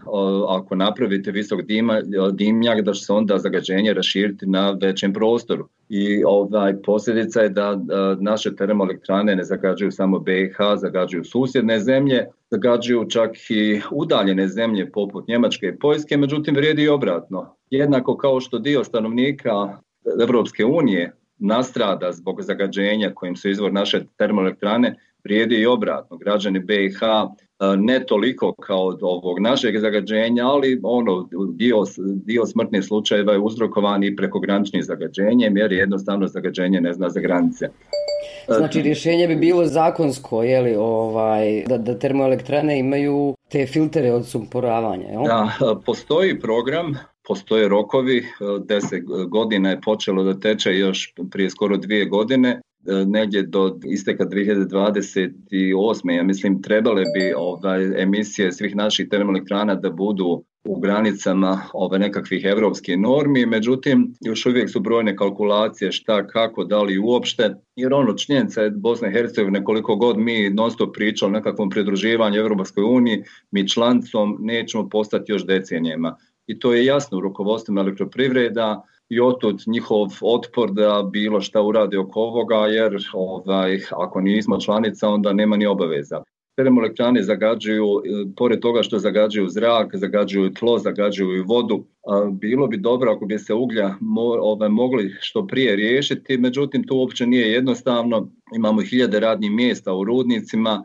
ako 0.49 0.75
napravite 0.75 1.31
visok 1.31 1.63
dima, 1.63 2.01
dimnjak 2.33 2.81
da 2.81 2.93
će 2.93 3.05
se 3.05 3.13
onda 3.13 3.39
zagađenje 3.39 3.95
raširiti 3.95 4.47
na 4.47 4.71
većem 4.71 5.13
prostoru. 5.13 5.69
I 5.89 6.25
ovaj, 6.25 6.83
posljedica 6.83 7.41
je 7.41 7.49
da 7.49 7.79
naše 8.21 8.57
termoelektrane 8.57 9.37
ne 9.37 9.45
zagađuju 9.45 9.91
samo 9.91 10.19
BiH, 10.19 10.57
zagađuju 10.77 11.25
susjedne 11.25 11.81
zemlje, 11.81 12.27
zagađuju 12.51 13.09
čak 13.09 13.31
i 13.51 13.81
udaljene 13.91 14.49
zemlje 14.49 14.93
poput 14.93 15.29
Njemačke 15.29 15.67
i 15.67 15.79
Poljske, 15.79 16.17
međutim 16.17 16.55
vrijedi 16.55 16.83
i 16.83 16.89
obratno. 16.89 17.57
Jednako 17.71 18.17
kao 18.17 18.41
što 18.41 18.59
dio 18.59 18.85
stanovnika 18.85 19.79
Europske 20.21 20.65
unije 20.65 21.13
nastrada 21.39 22.13
zbog 22.13 22.43
zagađenja 22.43 23.13
kojim 23.15 23.37
su 23.37 23.49
izvor 23.49 23.73
naše 23.73 24.05
termoelektrane, 24.17 24.95
vrijedi 25.25 25.55
i 25.55 25.67
obratno. 25.67 26.17
Građani 26.17 26.61
BiH 26.61 27.01
ne 27.79 28.07
toliko 28.07 28.53
kao 28.53 28.87
od 28.87 28.99
ovog 29.03 29.41
našeg 29.41 29.79
zagađenja, 29.79 30.47
ali 30.47 30.81
ono 30.83 31.29
dio, 31.55 31.77
dio 32.25 32.47
smrtnih 32.47 32.85
slučajeva 32.85 33.33
je 33.33 33.39
uzrokovan 33.39 34.05
i 34.05 34.17
prekograničnim 34.17 34.83
zagađenjem 34.83 35.57
jer 35.57 35.73
jednostavno 35.73 36.27
zagađenje 36.27 36.81
ne 36.81 36.93
zna 36.93 37.09
za 37.09 37.21
granice. 37.21 37.69
Znači 38.57 38.83
rješenje 38.83 39.29
bi 39.29 39.37
bilo 39.37 39.67
zakonsko, 39.67 40.43
je 40.43 40.61
li, 40.61 40.77
ovaj, 40.77 41.65
da, 41.67 41.79
da 41.79 41.99
termoelektrane 41.99 42.79
imaju 42.79 43.35
te 43.49 43.67
filtere 43.67 44.13
od 44.13 44.27
sumporavanja, 44.27 45.09
jel? 45.09 45.23
Da, 45.25 45.51
postoji 45.87 46.41
program, 46.41 46.95
postoje 47.29 47.69
rokovi, 47.69 48.25
deset 48.65 49.05
godina 49.29 49.71
je 49.71 49.81
počelo 49.81 50.23
da 50.23 50.41
teče 50.41 50.79
još 50.79 51.15
prije 51.31 51.51
skoro 51.51 51.77
dvije 51.77 52.05
godine, 52.05 52.61
negdje 53.07 53.43
do 53.43 53.79
isteka 53.85 54.25
2028. 54.25 56.13
ja 56.17 56.23
mislim 56.23 56.63
trebale 56.63 57.03
bi 57.15 57.35
ovaj, 57.37 58.03
emisije 58.03 58.53
svih 58.53 58.77
naših 58.77 59.09
termoelektrana 59.09 59.75
da 59.75 59.91
budu 59.91 60.45
u 60.69 60.81
granicama 60.81 61.61
ove 61.73 61.99
nekakvih 61.99 62.45
evropskih 62.45 62.99
normi, 62.99 63.47
međutim 63.47 64.15
još 64.21 64.47
uvijek 64.47 64.71
su 64.71 64.81
brojne 64.81 65.17
kalkulacije 65.17 65.93
šta, 65.93 66.27
kako, 66.27 66.65
da 66.65 66.83
li 66.83 66.99
uopšte, 66.99 67.55
jer 67.77 67.95
ono 67.95 68.13
činjenica 68.13 68.63
je 68.63 68.71
Bosne 68.71 69.09
i 69.09 69.13
Hercegovine 69.13 69.65
koliko 69.65 69.97
god 69.97 70.19
mi 70.19 70.51
non 70.51 70.71
stop 70.71 70.95
pričali 70.95 71.31
o 71.31 71.33
nekakvom 71.33 71.71
pridruživanju 71.71 72.41
Europskoj 72.41 72.85
uniji, 72.85 73.23
mi 73.51 73.69
člancom 73.69 74.37
nećemo 74.41 74.89
postati 74.89 75.33
još 75.33 75.47
decenijema. 75.47 76.17
I 76.47 76.59
to 76.59 76.75
je 76.75 76.85
jasno 76.85 77.19
u 77.19 77.21
rukovodstvu 77.21 77.79
elektroprivreda, 77.79 78.83
i 79.09 79.21
otud 79.21 79.63
njihov 79.67 80.07
otpor 80.21 80.73
da 80.73 81.09
bilo 81.13 81.41
šta 81.41 81.63
uradi 81.63 81.97
oko 81.97 82.21
ovoga, 82.21 82.57
jer 82.57 82.97
ovaj, 83.13 83.81
ako 83.91 84.21
nismo 84.21 84.61
članica, 84.61 85.09
onda 85.09 85.33
nema 85.33 85.57
ni 85.57 85.67
obaveza. 85.67 86.23
Termoelektrane 86.59 87.23
zagađuju, 87.23 87.87
pored 88.37 88.61
toga 88.61 88.83
što 88.83 88.99
zagađuju 88.99 89.49
zrak, 89.49 89.97
zagađuju 89.97 90.51
tlo, 90.55 90.79
zagađuju 90.79 91.37
i 91.37 91.43
vodu. 91.43 91.85
Bilo 92.33 92.67
bi 92.67 92.77
dobro 92.77 93.13
ako 93.13 93.27
bi 93.27 93.39
se 93.39 93.55
uglja 93.55 93.95
mogli 94.71 95.15
što 95.21 95.47
prije 95.47 95.77
riješiti, 95.77 96.39
međutim 96.39 96.85
to 96.85 96.97
uopće 96.97 97.27
nije 97.27 97.53
jednostavno. 97.53 98.29
Imamo 98.57 98.83
hiljade 98.83 99.21
radnih 99.21 99.51
mjesta 99.51 99.95
u 99.95 100.05
rudnicima, 100.05 100.85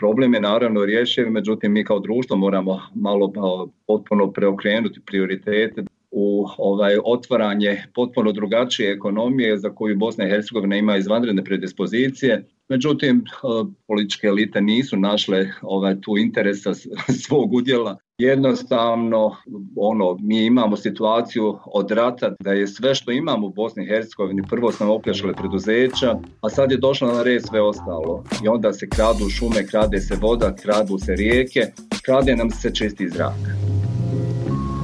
problem 0.00 0.34
je 0.34 0.40
naravno 0.40 0.84
rješiv, 0.84 1.30
međutim 1.30 1.72
mi 1.72 1.84
kao 1.84 1.98
društvo 2.00 2.36
moramo 2.36 2.80
malo 2.94 3.32
pa, 3.32 3.66
potpuno 3.86 4.32
preokrenuti 4.32 5.00
prioritete 5.06 5.82
u 6.10 6.46
ovaj 6.58 6.96
otvaranje 7.04 7.82
potpuno 7.94 8.32
drugačije 8.32 8.92
ekonomije 8.92 9.58
za 9.58 9.70
koju 9.70 9.96
Bosna 9.96 10.26
i 10.26 10.30
Hercegovina 10.30 10.76
ima 10.76 10.96
izvanredne 10.96 11.44
predispozicije. 11.44 12.44
Međutim, 12.68 13.24
eh, 13.26 13.70
političke 13.86 14.26
elite 14.26 14.60
nisu 14.60 14.96
našle 14.96 15.50
ovaj, 15.62 16.00
tu 16.00 16.18
interesa 16.18 16.74
svog 17.26 17.54
udjela. 17.54 17.96
Jednostavno, 18.18 19.36
ono, 19.76 20.16
mi 20.20 20.44
imamo 20.44 20.76
situaciju 20.76 21.58
od 21.64 21.90
rata 21.90 22.34
da 22.40 22.52
je 22.52 22.66
sve 22.66 22.94
što 22.94 23.10
imamo 23.12 23.46
u 23.46 23.50
Bosni 23.50 23.84
i 23.84 23.86
Hercegovini, 23.86 24.42
prvo 24.50 24.72
smo 24.72 24.94
opljačkali 24.94 25.34
preduzeća, 25.34 26.18
a 26.42 26.48
sad 26.48 26.70
je 26.70 26.76
došlo 26.76 27.12
na 27.12 27.22
red 27.22 27.42
sve 27.46 27.60
ostalo. 27.60 28.24
I 28.44 28.48
onda 28.48 28.72
se 28.72 28.88
kradu 28.88 29.28
šume, 29.30 29.66
krade 29.66 30.00
se 30.00 30.16
voda, 30.20 30.54
kradu 30.54 30.98
se 30.98 31.14
rijeke, 31.14 31.60
krade 32.02 32.36
nam 32.36 32.50
se 32.50 32.74
čisti 32.74 33.08
zrak. 33.08 33.40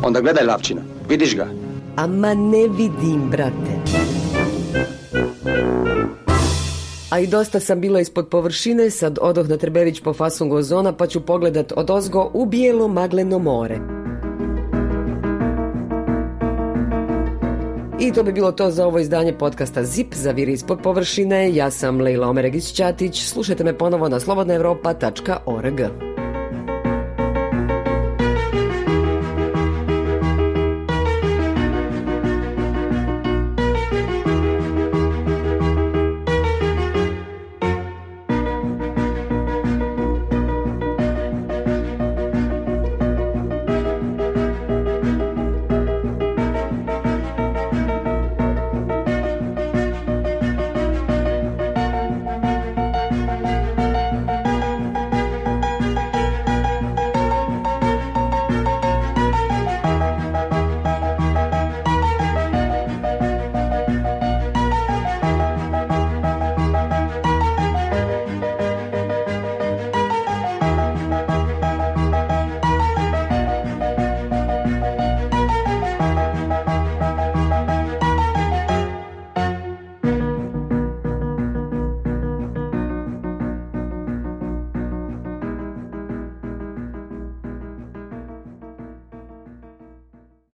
Onda 0.04 0.20
gledaj 0.20 0.44
Lavčina, 0.44 0.80
vidiš 1.08 1.36
ga? 1.36 1.48
Ama 1.96 2.34
ne 2.34 2.68
vidim, 2.68 3.30
brate. 3.30 3.74
A 7.14 7.18
i 7.18 7.26
dosta 7.26 7.60
sam 7.60 7.80
bila 7.80 8.00
ispod 8.00 8.28
površine, 8.28 8.90
sad 8.90 9.18
odoh 9.20 9.48
na 9.48 9.56
Trebević 9.56 10.00
po 10.00 10.12
fason 10.12 10.48
gozona 10.48 10.92
pa 10.92 11.06
ću 11.06 11.20
pogledat 11.20 11.72
od 11.76 11.90
ozgo 11.90 12.30
u 12.34 12.46
bijelo 12.46 12.88
magleno 12.88 13.38
more. 13.38 13.78
I 18.00 18.12
to 18.12 18.22
bi 18.22 18.32
bilo 18.32 18.52
to 18.52 18.70
za 18.70 18.86
ovo 18.86 18.98
izdanje 18.98 19.32
podcasta 19.32 19.84
ZIP 19.84 20.14
za 20.14 20.30
viri 20.30 20.52
ispod 20.52 20.78
površine. 20.82 21.54
Ja 21.54 21.70
sam 21.70 22.00
Leila 22.00 22.28
Omeregić-Ćatić. 22.28 23.32
Slušajte 23.32 23.64
me 23.64 23.78
ponovo 23.78 24.08
na 24.08 24.20
slobodnaevropa.org. 24.20 25.80